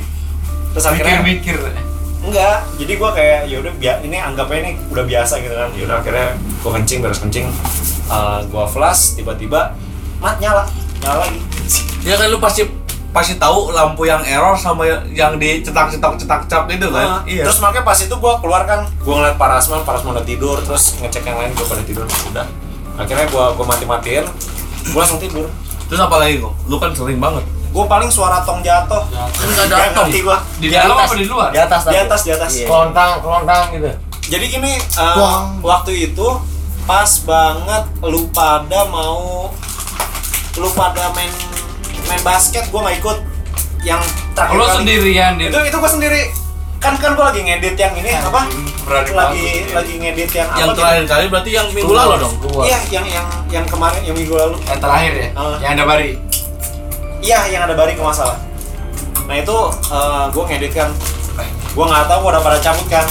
Terus 0.70 0.84
akhirnya 0.84 1.18
Mikir-mikir. 1.18 1.58
enggak 2.18 2.56
jadi 2.74 2.92
gua 2.94 3.10
kayak 3.12 3.46
ya 3.46 3.56
udah 3.58 3.72
bia- 3.74 4.00
ini 4.00 4.16
anggapnya 4.16 4.58
ini 4.60 4.72
udah 4.88 5.02
biasa 5.02 5.34
gitu 5.38 5.52
kan. 5.52 5.70
Ya 5.72 5.82
udah 5.84 5.96
akhirnya 5.98 6.26
gua 6.60 6.70
kencing 6.74 6.98
beres 7.00 7.18
kencing. 7.18 7.46
Eh, 8.06 8.38
gua 8.48 8.64
flash 8.64 9.14
tiba-tiba 9.14 9.74
mat 10.18 10.38
nyala. 10.38 10.66
Nyala 10.98 11.24
lagi. 11.24 11.38
Ya 12.00 12.14
kan 12.14 12.26
lu 12.26 12.38
pasti 12.38 12.66
pasti 13.08 13.40
tahu 13.40 13.72
lampu 13.72 14.04
yang 14.04 14.20
error 14.28 14.52
sama 14.54 14.84
yang 15.16 15.40
dicetak-cetak 15.40 16.20
cetak 16.20 16.42
cap 16.44 16.68
itu 16.68 16.86
kan? 16.92 17.20
Nah, 17.20 17.20
terus 17.24 17.58
makanya 17.58 17.84
pas 17.88 17.96
itu 17.96 18.14
gua 18.20 18.36
keluar 18.38 18.68
kan 18.68 18.84
gua 19.00 19.24
ngeliat 19.24 19.36
Parasman 19.40 19.80
Parasman 19.82 20.12
udah 20.12 20.26
tidur 20.28 20.60
terus 20.60 21.00
ngecek 21.00 21.24
yang 21.24 21.40
lain 21.40 21.50
gua 21.56 21.66
pada 21.66 21.82
tidur 21.82 22.04
udah 22.04 22.46
akhirnya 23.00 23.26
gua 23.32 23.56
gua 23.56 23.66
mati-matiin 23.72 24.28
gua 24.92 25.00
langsung 25.02 25.20
tidur 25.20 25.48
terus 25.88 26.00
apa 26.04 26.20
lagi 26.20 26.36
kok? 26.36 26.52
Lu 26.68 26.76
kan 26.76 26.92
sering 26.92 27.16
banget. 27.16 27.44
Gua 27.72 27.84
paling 27.88 28.12
suara 28.12 28.44
tong 28.44 28.60
jatuh. 28.60 29.02
Kan 29.08 29.48
nggak 29.56 29.66
ada 29.72 29.76
tong. 29.92 30.08
ngerti 30.08 30.20
gua. 30.20 30.38
Di 30.60 30.68
dalam 30.68 30.96
apa 30.96 31.14
di 31.16 31.24
luar? 31.24 31.48
Di 31.48 31.60
atas 31.60 31.80
Di 31.88 31.96
atas, 31.96 32.20
di 32.24 32.30
atas. 32.32 32.50
Iya. 32.52 32.66
Kelontang, 32.68 33.24
kelontang 33.24 33.62
gitu. 33.72 33.88
Jadi 34.28 34.44
gini, 34.52 34.72
uh, 35.00 35.16
Tuang. 35.16 35.44
waktu 35.64 36.12
itu 36.12 36.28
pas 36.84 37.08
banget 37.24 37.84
lu 38.04 38.28
pada 38.32 38.88
mau 38.88 39.52
lu 40.56 40.68
pada 40.72 41.12
main 41.12 41.32
main 42.08 42.22
basket 42.24 42.64
gua 42.72 42.88
nggak 42.88 42.96
ikut 42.98 43.18
yang 43.84 44.02
terakhir 44.34 44.56
Lo 44.58 44.64
kali. 44.66 44.76
sendirian 44.82 45.32
di 45.38 45.44
Itu 45.52 45.58
itu 45.62 45.76
gua 45.78 45.90
sendiri. 45.92 46.22
Kan 46.78 46.94
kan 46.98 47.14
gua 47.18 47.30
lagi 47.30 47.42
ngedit 47.42 47.74
yang 47.74 47.94
ini 47.94 48.10
apa? 48.14 48.46
Lagi 48.88 49.12
banget. 49.12 49.74
lagi 49.74 49.94
ngedit 49.98 50.30
yang, 50.32 50.48
Yang 50.54 50.68
apa? 50.72 50.78
terakhir 50.78 51.04
kali 51.06 51.24
berarti 51.28 51.50
yang 51.52 51.68
minggu 51.74 51.92
lalu 51.92 52.14
dong. 52.22 52.34
Iya, 52.64 52.78
yang 52.88 53.06
yang 53.06 53.26
yang 53.50 53.64
kemarin 53.66 54.00
yang 54.06 54.16
minggu 54.16 54.34
lalu. 54.34 54.56
Yang 54.64 54.80
terakhir 54.80 55.12
ya? 55.12 55.28
Ah. 55.34 55.56
Yang 55.60 55.70
ada 55.74 55.84
bari. 55.84 56.10
Iya, 57.18 57.38
yang 57.50 57.62
ada 57.66 57.74
bari 57.74 57.92
kalau 57.98 58.08
nggak 58.08 58.18
salah. 58.18 58.38
Nah 59.26 59.36
itu 59.36 59.58
uh, 59.92 60.24
gue 60.32 60.44
ngedit 60.48 60.72
kan, 60.72 60.88
gue 61.74 61.84
nggak 61.84 62.06
tahu 62.08 62.18
gue 62.24 62.30
udah 62.32 62.42
pada 62.46 62.58
cabut 62.62 62.86
kan. 62.88 63.04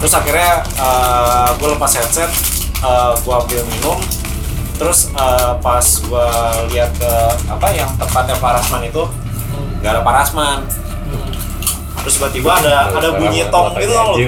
Terus 0.00 0.14
akhirnya 0.14 0.62
uh, 0.78 1.50
gue 1.58 1.68
lepas 1.74 1.90
headset, 1.98 2.30
uh, 2.80 3.12
gue 3.18 3.34
ambil 3.34 3.60
minum, 3.68 3.98
terus 4.74 5.10
uh, 5.12 5.54
pas 5.58 5.80
gue 5.82 6.26
lihat 6.68 6.90
ke 6.92 7.12
apa 7.46 7.66
yang 7.70 7.90
tempatnya 7.94 8.36
Parasman 8.36 8.82
itu, 8.82 9.02
nggak 9.78 9.92
ada 9.92 10.02
Parasman. 10.02 10.66
Terus 12.00 12.14
tiba-tiba 12.14 12.50
ada 12.54 12.90
ada 12.90 13.08
bunyi 13.14 13.46
tong 13.48 13.72
gitu 13.74 13.92
loh. 13.92 14.18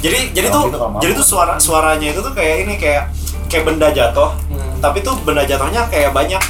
Jadi 0.00 0.18
jadi 0.32 0.48
tuh 0.48 0.68
jadi 0.98 1.12
tuh 1.14 1.26
suara 1.26 1.56
suaranya 1.56 2.08
itu 2.08 2.20
tuh 2.20 2.32
kayak 2.32 2.64
ini 2.64 2.74
kayak 2.76 3.08
kayak 3.46 3.64
benda 3.64 3.88
jatuh, 3.88 4.32
tapi 4.78 5.00
tuh 5.00 5.16
benda 5.20 5.42
jatuhnya 5.42 5.84
kayak 5.88 6.10
banyak. 6.10 6.40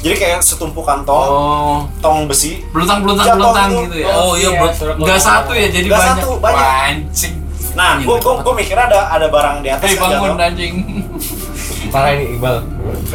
Jadi 0.00 0.20
kayak 0.20 0.40
setumpukan 0.40 1.00
tong, 1.00 1.28
Oh. 1.32 1.78
tong 1.98 2.28
besi 2.28 2.60
Belutang-belutang 2.68 3.24
Jatuh 3.24 3.40
belutang 3.40 3.68
gitu. 3.72 3.80
gitu 3.88 3.96
ya. 4.04 4.12
Oh 4.12 4.36
iya, 4.36 4.48
bro. 4.52 4.68
Enggak 5.00 5.16
satu 5.16 5.56
ya, 5.56 5.72
jadi 5.72 5.88
Nggak 5.88 5.96
banyak. 5.96 6.16
satu, 6.20 6.30
banyak. 6.36 6.60
Wah, 6.60 6.84
anjing. 6.84 7.34
Nah, 7.72 7.90
gua 8.04 8.16
gua 8.20 8.52
mikir 8.52 8.76
ada 8.76 9.08
ada 9.08 9.32
barang 9.32 9.64
di 9.64 9.72
atas 9.72 9.88
Hei 9.88 9.96
kan 9.96 10.04
bangun 10.12 10.28
jatuh. 10.30 10.44
anjing. 10.44 10.74
Parah 11.94 12.10
ini 12.10 12.34
Iqbal. 12.34 12.56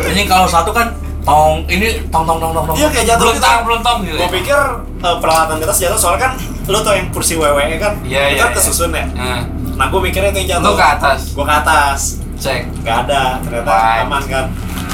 Ini 0.07 0.21
kalau 0.23 0.47
satu 0.47 0.71
kan 0.71 0.95
tong 1.19 1.67
ini 1.67 1.99
tong 2.07 2.23
tong 2.23 2.39
tong 2.39 2.55
tong 2.55 2.63
tong 2.63 2.75
Iya 2.79 2.87
kayak 2.87 3.05
jatuh 3.11 3.23
belum 3.27 3.35
gitu. 3.35 3.43
tahu 3.43 3.59
belum 3.67 3.81
tahu 3.83 3.95
gitu 4.07 4.17
Gue 4.17 4.29
pikir 4.39 4.59
eh, 5.03 5.17
peralatan 5.19 5.55
di 5.59 5.63
atas 5.67 5.77
jatuh 5.77 5.99
soalnya 5.99 6.21
kan 6.23 6.31
lu 6.69 6.79
tau 6.79 6.95
yang 6.95 7.09
kursi 7.11 7.33
WWE 7.33 7.75
kan, 7.75 7.97
Iya, 8.05 8.31
itu 8.31 8.35
iya, 8.37 8.39
kan 8.39 8.49
iya. 8.49 8.55
kesusun 8.55 8.91
ya. 8.95 9.05
nah 9.11 9.41
Nah 9.75 9.85
gue 9.89 9.99
mikirnya 9.99 10.31
itu 10.31 10.39
yang 10.45 10.49
jatuh. 10.57 10.71
lu 10.71 10.73
ke 10.73 10.85
atas 10.87 11.19
Gue 11.35 11.43
ke 11.43 11.55
atas, 11.55 11.99
cek 12.37 12.61
nggak 12.79 12.97
ada 13.03 13.21
ternyata 13.43 13.73
aman 14.07 14.23
kan. 14.23 14.45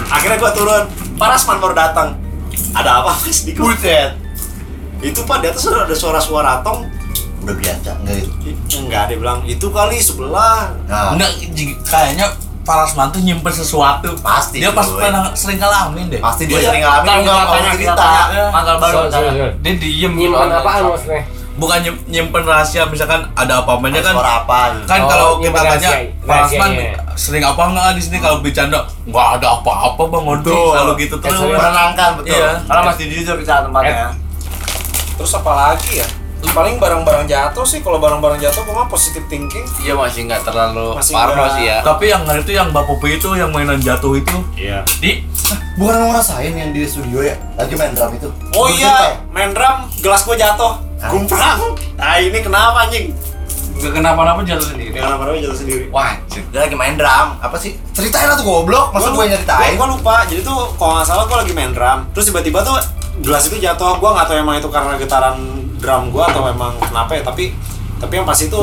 Akhirnya 0.07 0.37
gue 0.37 0.51
turun, 0.53 0.83
Parasman 1.15 1.57
baru 1.61 1.73
datang. 1.73 2.17
Ada 2.73 3.01
apa 3.01 3.13
mas 3.15 3.45
di 3.45 3.53
Buset. 3.53 4.17
Itu 4.99 5.21
pak 5.23 5.41
di 5.41 5.47
atas 5.47 5.65
ada 5.65 5.93
suara-suara 5.93 6.61
tong. 6.61 6.89
Udah 7.45 7.53
biasa 7.53 8.01
enggak 8.01 8.17
itu. 8.25 8.31
Enggak, 8.77 9.03
dia 9.09 9.17
bilang 9.17 9.39
itu 9.45 9.67
kali 9.69 10.01
sebelah. 10.01 10.73
Nah, 10.89 11.13
enggak 11.13 11.29
kayaknya 11.85 12.25
Parasman 12.65 13.07
tuh 13.07 13.21
nyimpen 13.21 13.53
sesuatu 13.53 14.09
Pasti, 14.19 14.57
dia 14.57 14.69
pas 14.69 14.83
pernah 14.83 15.29
sering 15.31 15.55
ngalamin 15.55 16.09
deh 16.09 16.17
pasti 16.17 16.43
dia 16.43 16.57
Iya, 16.57 16.67
sering 16.67 16.81
ngalamin 16.81 17.05
Tanya, 17.05 17.21
juga 17.21 17.31
nggak 17.31 17.47
mau 17.47 17.71
cerita. 17.71 18.07
Manggal 18.49 18.75
baru. 18.75 18.99
Dia 19.61 19.73
diem 19.77 20.11
Nyimpan 20.11 20.47
gitu. 20.47 20.57
apaan 20.57 20.83
maksudnya? 20.87 21.23
bukan 21.55 21.79
nyim- 21.79 22.03
nyimpen 22.05 22.43
rahasia 22.43 22.83
misalkan 22.83 23.31
ada 23.31 23.63
apa-apanya 23.63 24.03
kan 24.03 24.11
suara 24.11 24.43
apa 24.43 24.59
gitu. 24.75 24.85
kan 24.85 24.99
Oh, 24.99 25.07
kalau 25.07 25.27
kita 25.39 25.55
nyimpen 25.55 25.63
tanya 25.71 25.89
Parasman 26.19 26.69
rahasianya. 26.75 27.15
sering 27.15 27.43
apa 27.45 27.63
nggak 27.65 27.87
di 27.95 28.01
sini 28.03 28.17
kalau 28.19 28.37
bercanda 28.43 28.79
nggak 29.05 29.27
ada 29.39 29.47
apa-apa 29.55 30.03
bang 30.03 30.23
Betul. 30.35 30.67
selalu 30.67 30.91
gitu 30.99 31.15
Eh, 31.15 31.21
terus 31.23 31.39
menenangkan 31.39 32.09
betul. 32.19 32.35
Iya. 32.35 32.49
Kalau 32.59 32.81
masih 32.83 33.05
jujur 33.07 33.35
ke 33.37 33.47
tempatnya. 33.47 34.07
Terus 35.15 35.31
apa 35.33 35.51
lagi 35.55 35.91
ya? 35.95 36.07
Paling 36.51 36.75
barang-barang 36.77 37.25
jatuh 37.25 37.63
sih, 37.63 37.79
kalau 37.79 37.97
barang-barang 37.97 38.37
jatuh 38.37 38.61
gue 38.61 38.71
mah 38.71 38.85
positive 38.85 39.25
thinking. 39.25 39.65
iya 39.79 39.93
masih 39.93 40.25
nggak 40.25 40.43
terlalu 40.43 40.93
Masih 40.93 41.13
parno 41.13 41.45
sih 41.51 41.65
ya 41.65 41.79
tapi 41.81 42.07
yang 42.07 42.23
itu 42.27 42.51
yang 42.51 42.69
Bapak 42.69 43.01
itu 43.01 43.29
yang 43.33 43.49
mainan 43.49 43.79
jatuh 43.79 44.15
itu 44.15 44.37
Iya. 44.55 44.83
di 44.99 45.23
Bukan 45.75 45.93
mau 45.93 46.07
ngerasain 46.09 46.51
yang 46.51 46.71
di 46.71 46.87
studio 46.87 47.19
ya? 47.21 47.35
Lagi 47.53 47.75
main 47.75 47.91
drum 47.91 48.15
itu. 48.15 48.29
Oh 48.55 48.65
iya, 48.65 48.87
ya? 48.87 49.11
main 49.29 49.51
drum, 49.51 49.85
gelas 49.99 50.23
gue 50.23 50.33
jatuh, 50.33 50.73
Ah. 50.97 51.11
gumprang. 51.11 51.59
Nah 51.95 52.15
ini 52.17 52.39
kenapa 52.39 52.87
anjing? 52.87 53.11
nggak 53.75 53.91
kenapa-napa 53.91 54.39
jatuh 54.41 54.71
sendiri 54.71 54.95
Kenapa 54.95 55.27
namanya 55.27 55.51
jatuh 55.51 55.59
sendiri? 55.59 55.83
wajib 55.91 56.47
Dia 56.47 56.63
lagi 56.63 56.75
main 56.79 56.95
drum. 56.95 57.27
Apa 57.37 57.59
sih? 57.59 57.75
Ceritain 57.91 58.25
lah 58.25 58.39
tuh 58.39 58.47
goblok. 58.47 58.95
Masa 58.95 59.11
gue 59.11 59.25
nyeritain? 59.27 59.75
Gue 59.75 59.87
lupa. 59.91 60.23
Jadi 60.25 60.41
tuh 60.41 60.71
kalau 60.79 60.95
nggak 60.95 61.05
salah 61.05 61.27
gue 61.27 61.37
lagi 61.43 61.51
main 61.51 61.71
drum. 61.75 61.99
Terus 62.15 62.25
tiba-tiba 62.25 62.63
tuh 62.63 62.79
gelas 63.19 63.43
itu 63.45 63.59
jatuh. 63.59 63.99
Gue 63.99 64.09
nggak 64.09 64.25
tahu 64.25 64.37
emang 64.39 64.55
itu 64.55 64.69
karena 64.71 64.95
getaran 64.95 65.35
drum 65.85 66.09
gue 66.09 66.23
atau 66.23 66.41
emang 66.45 66.73
kenapa 66.79 67.13
ya. 67.13 67.21
Tapi 67.21 67.53
tapi 67.95 68.13
yang 68.13 68.25
pas 68.25 68.35
itu 68.35 68.61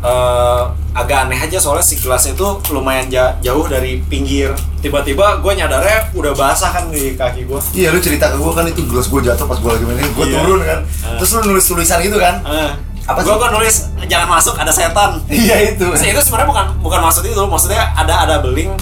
eh, 0.00 0.62
agak 0.92 1.18
aneh 1.22 1.38
aja 1.38 1.56
soalnya 1.56 1.80
si 1.80 1.94
gelasnya 1.94 2.32
itu 2.32 2.42
lumayan 2.68 3.06
ja- 3.06 3.36
jauh 3.38 3.64
dari 3.64 4.00
pinggir. 4.02 4.50
Tiba-tiba 4.78 5.38
gue 5.38 5.52
nyadarnya 5.54 6.10
udah 6.10 6.32
basah 6.32 6.68
kan 6.70 6.88
di 6.88 7.14
kaki 7.14 7.44
gue. 7.44 7.60
Iya 7.72 7.88
lu 7.88 7.98
cerita 7.98 8.26
ke 8.26 8.36
gue 8.36 8.50
kan 8.50 8.64
itu 8.66 8.82
gelas 8.84 9.06
gue 9.06 9.20
jatuh 9.22 9.44
pas 9.44 9.54
gue 9.54 9.70
lagi 9.70 9.84
main 9.84 9.96
ini 9.96 10.10
gue 10.10 10.26
Iya. 10.26 10.36
turun 10.38 10.60
kan 10.60 10.80
Ah. 11.02 11.16
terus 11.16 11.30
lu 11.32 11.40
nulis 11.46 11.64
tulisan 11.64 12.00
gitu 12.00 12.16
kan 12.16 12.40
Eh, 12.42 12.70
Apa 13.04 13.18
gue 13.20 13.30
gue 13.32 13.48
nulis 13.52 13.76
jangan 14.04 14.28
masuk 14.32 14.54
ada 14.54 14.70
setan. 14.70 15.22
iya 15.28 15.70
itu 15.70 15.86
Terus 15.86 16.02
itu 16.04 16.20
sebenarnya 16.20 16.48
bukan 16.48 16.66
bukan 16.80 17.00
maksud 17.00 17.22
itu, 17.22 17.38
maksudnya 17.40 17.90
ada 17.92 18.14
ada 18.20 18.36
beling 18.38 18.74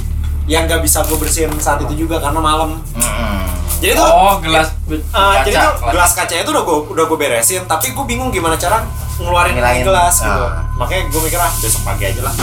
yang 0.44 0.64
nggak 0.64 0.80
bisa 0.80 1.00
gue 1.02 1.14
bersihin 1.14 1.52
saat 1.56 1.80
itu 1.80 1.94
juga 2.00 2.16
karena 2.18 2.36
malam. 2.38 2.80
Mm-mm. 2.90 3.59
Jadi 3.80 3.92
tuh 3.92 4.06
oh 4.06 4.36
gelas 4.40 4.68
Uh, 4.90 5.34
jadi 5.46 5.54
tuh 5.56 5.86
gelas 5.88 6.10
kacanya 6.12 6.42
itu 6.42 6.50
udah 6.50 6.64
gue 6.66 6.76
udah 6.90 7.04
gue 7.06 7.14
beresin, 7.16 7.62
tapi 7.64 7.94
gue 7.94 8.04
bingung 8.04 8.28
gimana 8.28 8.54
cara 8.54 8.82
ngeluarin 9.16 9.54
Ngilangin. 9.54 9.86
gelas 9.86 10.18
gitu. 10.18 10.26
Ah. 10.26 10.66
Makanya 10.74 11.06
gue 11.06 11.20
mikir 11.22 11.38
ah 11.38 11.52
besok 11.56 11.82
pagi 11.84 12.04
aja 12.06 12.20
lah. 12.20 12.34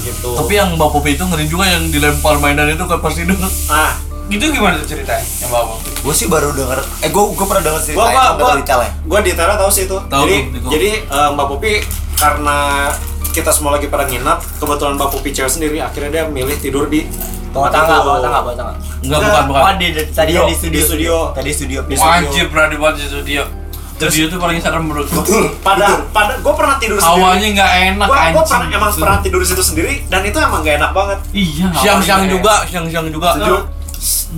Gitu. 0.00 0.32
tapi 0.32 0.56
yang 0.56 0.76
Bapak 0.76 0.96
Popi 0.96 1.12
itu 1.12 1.20
ngeri 1.22 1.44
juga 1.44 1.68
yang 1.68 1.84
dilempar 1.88 2.40
mainan 2.40 2.72
itu 2.72 2.80
ke 2.80 2.96
pas 2.96 3.12
tidur 3.12 3.36
nah, 3.36 3.92
itu 4.28 4.40
gimana 4.48 4.80
tuh 4.80 4.88
ceritanya 4.88 5.20
yang 5.20 5.52
bawa 5.52 5.76
gue 5.76 6.14
sih 6.16 6.24
baru 6.24 6.56
denger 6.56 6.80
eh 7.04 7.12
gue 7.12 7.24
gue 7.36 7.44
pernah 7.44 7.60
denger 7.60 7.80
cerita 7.84 8.00
gue 8.00 8.08
itu 8.08 8.16
gue 8.16 8.40
gue 8.40 8.56
detailnya 8.64 8.90
gue 8.96 9.18
detailnya 9.20 9.56
tahu 9.60 9.70
sih 9.70 9.84
itu. 9.84 9.96
Tahu 10.00 10.22
jadi 10.24 10.36
tuh, 10.40 10.48
di- 10.48 10.70
jadi 10.72 10.90
uh, 11.04 11.28
Mbak 11.36 11.46
Popi 11.46 11.72
karena 12.16 12.58
kita 13.30 13.50
semua 13.52 13.76
lagi 13.76 13.86
pada 13.86 14.08
nginap, 14.08 14.40
kebetulan 14.56 14.96
Mbak 14.96 15.10
Popi 15.12 15.28
cewek 15.30 15.52
sendiri, 15.52 15.78
akhirnya 15.78 16.10
dia 16.10 16.24
milih 16.26 16.56
tidur 16.56 16.88
di 16.88 17.04
Tempat 17.50 17.70
tangga, 17.70 17.92
itu. 17.92 18.04
bawah 18.04 18.20
tangga, 18.20 18.38
bawah 18.40 18.56
tangga. 18.56 18.74
enggak 19.00 19.18
bukan 19.20 19.44
bukan 19.44 19.60
Oh, 19.60 19.72
di, 19.74 19.86
di- 19.88 20.08
tadi 20.08 20.30
Studio, 20.30 20.42
di 20.42 20.54
studio. 20.54 20.70
di 20.72 20.80
studio. 20.82 21.14
Tadi 21.32 21.50
studio. 21.50 21.80
Di 21.82 21.94
studio. 21.94 22.06
wajib 22.06 22.46
berani 22.48 22.76
banget 22.76 22.94
di 22.96 23.06
studio 23.06 23.42
studio 24.00 24.24
itu 24.24 24.38
paling 24.38 24.56
serem 24.58 24.80
menurut 24.82 25.04
gua 25.06 25.24
Pada 25.60 25.86
pada 26.08 26.32
gue 26.34 26.54
pernah 26.54 26.76
tidur 26.76 26.96
sendiri. 26.96 27.20
awalnya 27.20 27.48
nggak 27.52 27.70
enak 27.86 28.06
gue 28.06 28.16
gue 28.16 28.24
anjing 28.24 28.48
pernah 28.48 28.68
emang 28.72 28.92
pernah 28.94 29.18
tidur 29.20 29.38
di 29.38 29.46
situ 29.46 29.60
sendiri 29.62 29.92
dan 30.06 30.20
itu 30.22 30.38
emang 30.38 30.60
gak 30.62 30.74
enak 30.78 30.90
banget. 30.90 31.18
iya 31.30 31.68
siang-siang 31.74 32.24
juga 32.26 32.54
siang-siang 32.64 33.06
juga 33.06 33.28
Setuju. 33.34 33.56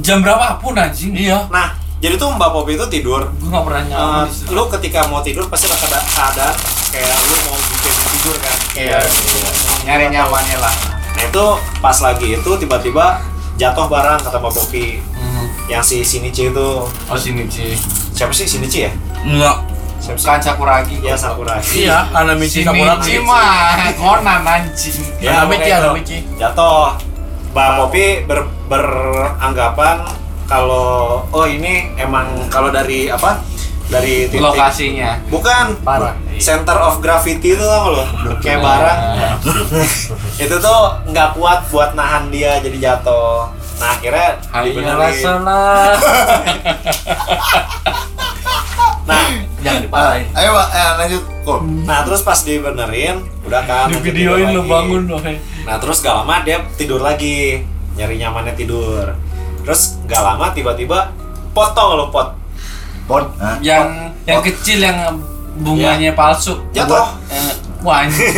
jam 0.01 0.19
berapapun 0.19 0.75
anjing 0.75 1.15
iya 1.15 1.47
Nah, 1.47 1.71
jadi 1.97 2.17
tuh 2.17 2.33
Mbak 2.33 2.51
Popi 2.51 2.75
itu 2.75 2.87
tidur. 2.91 3.23
gua 3.31 3.49
nggak 3.53 3.65
pernah 3.65 3.81
Eh, 3.81 3.89
nyaman 3.89 4.23
di 4.25 4.33
situ. 4.35 4.51
lu 4.51 4.63
ketika 4.69 5.01
mau 5.07 5.21
tidur 5.21 5.47
pasti 5.47 5.71
ada 5.71 5.79
keadaan 6.03 6.55
kayak 6.91 7.15
lu 7.23 7.37
mau 7.45 7.55
bikin 7.55 7.95
tidur 8.11 8.37
kan. 8.37 8.57
Iya, 8.75 8.99
nyari 9.85 10.05
nyamannya 10.09 10.59
lah 10.59 10.75
Nah 11.23 11.31
itu 11.31 11.47
pas 11.79 11.95
lagi 11.95 12.35
itu 12.35 12.51
tiba-tiba 12.59 13.23
jatuh 13.55 13.87
barang 13.87 14.19
kata 14.21 14.37
Mbak 14.37 14.53
Popi 14.53 14.99
Hmm. 15.15 15.47
yang 15.71 15.79
si 15.79 16.03
Shinichi 16.03 16.51
itu 16.51 16.69
oh 16.83 17.15
sini 17.17 17.47
Ci 17.47 17.79
siapa 18.11 18.35
sih 18.35 18.43
Shinichi 18.43 18.83
ya? 18.83 18.93
enggak 19.23 19.63
Siapa 19.97 20.19
sih? 20.19 20.27
kan 20.27 20.43
Sakuragi 20.43 20.99
Ya 20.99 21.15
Sakura. 21.15 21.63
iya 21.71 22.11
Hanamichi 22.11 22.67
Sini 22.67 22.67
Sakuragi 22.67 23.23
mah 23.23 23.95
Conan 23.95 24.43
anjing 24.43 24.99
Ya, 25.23 25.47
itu. 25.47 25.71
Hanamichi 25.71 26.19
Jatuh. 26.35 26.99
Mbak 27.55 27.69
Popi 27.79 28.05
ber, 28.27 28.41
beranggapan 28.67 30.03
kalau 30.45 31.23
oh 31.25 31.47
ini 31.47 31.87
emang 31.95 32.51
kalau 32.51 32.69
dari 32.69 33.07
apa? 33.07 33.39
Dari 33.93 34.33
titik 34.33 34.41
lokasinya. 34.41 35.21
Bukan. 35.29 35.85
Parah. 35.85 36.17
Center 36.41 36.81
of 36.81 37.05
gravity 37.05 37.53
itu 37.53 37.61
tau 37.61 37.93
lo? 37.93 38.05
Kayak 38.41 38.65
bara. 38.65 38.95
Itu 40.43 40.57
tuh 40.57 40.81
nggak 41.13 41.37
kuat 41.37 41.69
buat 41.69 41.93
nahan 41.93 42.33
dia 42.33 42.57
jadi 42.65 42.91
jatuh. 42.91 43.53
Nah 43.53 43.89
akhirnya 43.99 44.41
dibenerin. 44.65 44.97
rasalah 44.97 45.93
nah. 49.09 49.25
Jangan 49.63 49.81
diparahin. 49.87 50.27
Ayo 50.35 50.51
pak. 50.57 50.69
Eh, 50.73 50.93
lanjut. 50.99 51.23
Kok 51.45 51.59
nah 51.85 52.01
terus 52.03 52.25
pas 52.25 52.41
dibenerin 52.43 53.23
udah 53.45 53.63
kan 53.67 53.91
di 53.91 53.99
videoin 53.99 54.55
lagi. 54.55 54.71
bangun 54.71 55.03
loh 55.11 55.19
nah 55.67 55.77
terus 55.83 55.99
gak 56.03 56.25
lama 56.25 56.43
dia 56.43 56.65
tidur 56.75 56.99
lagi. 57.05 57.63
Nyari 57.95 58.19
nyamannya 58.19 58.57
tidur. 58.57 59.15
Terus 59.63 60.01
gak 60.09 60.23
lama 60.25 60.51
tiba-tiba 60.51 61.13
potong 61.55 61.95
lo 62.01 62.09
pot 62.09 62.42
pon 63.05 63.25
Hah? 63.37 63.57
yang 63.61 63.87
yang 64.23 64.41
kecil 64.41 64.79
yang 64.79 64.99
bunganya 65.55 66.13
palsu 66.13 66.57
jatuh 66.71 67.19
Eh, 67.29 67.53
wah 67.81 68.03
anjing. 68.03 68.31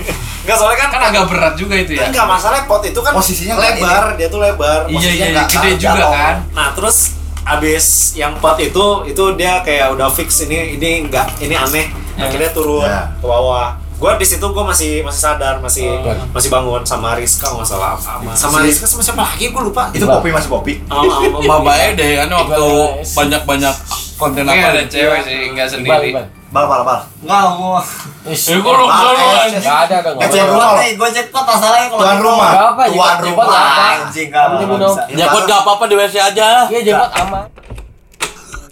nggak 0.42 0.56
soalnya 0.56 0.74
kan 0.76 0.88
kan 0.90 1.02
agak 1.04 1.24
berat 1.26 1.54
juga 1.54 1.74
itu 1.76 1.94
ya 1.94 2.04
Enggak 2.04 2.26
masalah 2.26 2.62
pot 2.64 2.82
itu 2.82 2.96
kan 2.96 3.12
Posisinya 3.12 3.54
lebar, 3.54 4.14
dia 4.14 4.26
tuh 4.26 4.38
lebar. 4.38 4.84
iya 4.84 4.92
posisinya 4.92 5.14
iya 5.14 5.26
nggak 5.32 5.46
gede 5.48 5.58
tahu 5.62 5.78
juga 5.78 5.94
jatuh. 5.94 6.10
kan 6.10 6.34
Nah 6.50 6.68
terus 6.72 6.96
abis 7.42 7.86
yang 8.14 8.32
pot 8.36 8.54
itu 8.56 8.84
itu 9.04 9.24
dia 9.34 9.58
kayak 9.60 9.90
udah 9.90 10.08
fix 10.08 10.42
ini 10.42 10.76
ini 10.76 10.90
enggak 11.02 11.26
ini 11.38 11.54
aneh 11.54 11.86
Ya. 12.12 12.28
akhirnya 12.28 12.50
turun 12.50 12.84
Ya. 12.84 13.08
ke 13.14 13.24
bawah 13.24 13.72
gue 14.02 14.10
di 14.18 14.26
situ 14.26 14.42
gue 14.44 14.64
masih 14.64 14.90
masih 15.00 15.20
sadar 15.22 15.54
masih 15.58 15.86
Oh. 15.94 16.10
masih 16.32 16.48
bangun 16.48 16.80
sama 16.82 17.14
Rizka 17.14 17.46
nggak 17.46 17.64
salah 17.64 17.94
sama, 17.94 18.28
sama 18.32 18.58
Si- 18.58 18.64
Rizka 18.66 18.84
sama 18.84 19.00
siapa 19.00 19.20
lagi 19.24 19.46
gue 19.46 19.62
lupa 19.62 19.86
itu 19.90 20.02
kopi 20.02 20.28
masih 20.28 20.48
kopi 20.48 20.72
Oh, 20.88 20.98
oh, 20.98 21.38
Mbak 21.38 21.58
Bae 21.62 21.86
deh 21.94 22.10
kan 22.16 22.26
waktu 22.28 22.64
Iqbal. 22.98 23.14
banyak-banyak 23.14 23.74
konten 24.16 24.42
apa 24.42 24.66
ada 24.68 24.82
cewek 24.84 25.18
sih 25.22 25.36
nggak 25.48 25.64
sendiri 25.68 26.10
bal 26.50 26.64
bal 26.66 26.82
bal 26.82 26.98
Enggak, 27.22 27.42
gua. 27.54 27.80
eh 28.26 28.34
gua 28.58 28.72
lu 28.74 28.84
gua 28.84 29.08
lu 29.08 29.24
Ah, 29.24 29.40
anjing 29.40 29.62
Nggak 29.62 29.78
ada 29.80 29.96
dong. 30.02 30.14
Nggak 30.14 30.28
tuan 30.28 30.36
ada. 30.36 30.52
rumah. 30.52 30.70
Gue 30.74 30.86
gue 30.92 31.08
jackpot 31.12 31.44
masalahnya 31.46 31.86
kalau 31.86 31.98
tuan 31.98 32.12
gitu. 32.12 32.24
rumah 32.24 32.44
Nggak 32.44 32.68
apa, 32.68 32.82
tuan 32.84 33.16
rumah 33.24 33.46
apa? 33.46 33.84
Anjing 33.88 34.28
enggak 34.28 34.42
Kamu 34.42 34.52
nggak 34.52 34.68
minum. 34.68 34.92
bisa. 34.92 35.02
Jakut 35.16 35.42
gak 35.44 35.60
apa-apa 35.60 35.84
di 35.86 35.94
WC 35.96 36.14
aja 36.20 36.48
Iya 36.66 36.80
jemput 36.84 37.10
aman. 37.16 37.44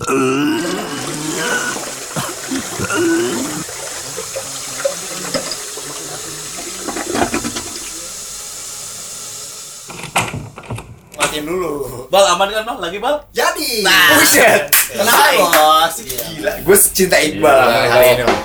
matiin 11.30 11.46
dulu 11.46 12.10
Bal 12.10 12.26
aman 12.34 12.50
kan 12.50 12.66
bal? 12.66 12.76
Lagi 12.82 12.98
bal? 12.98 13.22
jadi 13.30 13.86
buset 13.86 14.66
kenapa 14.90 15.46
bos 15.46 15.94
gila 16.02 16.52
gue 16.66 16.76
cinta 16.90 17.16
Iqbal 17.22 17.54
kali 17.86 18.02
iya. 18.02 18.12
ini 18.18 18.24
Bang. 18.26 18.40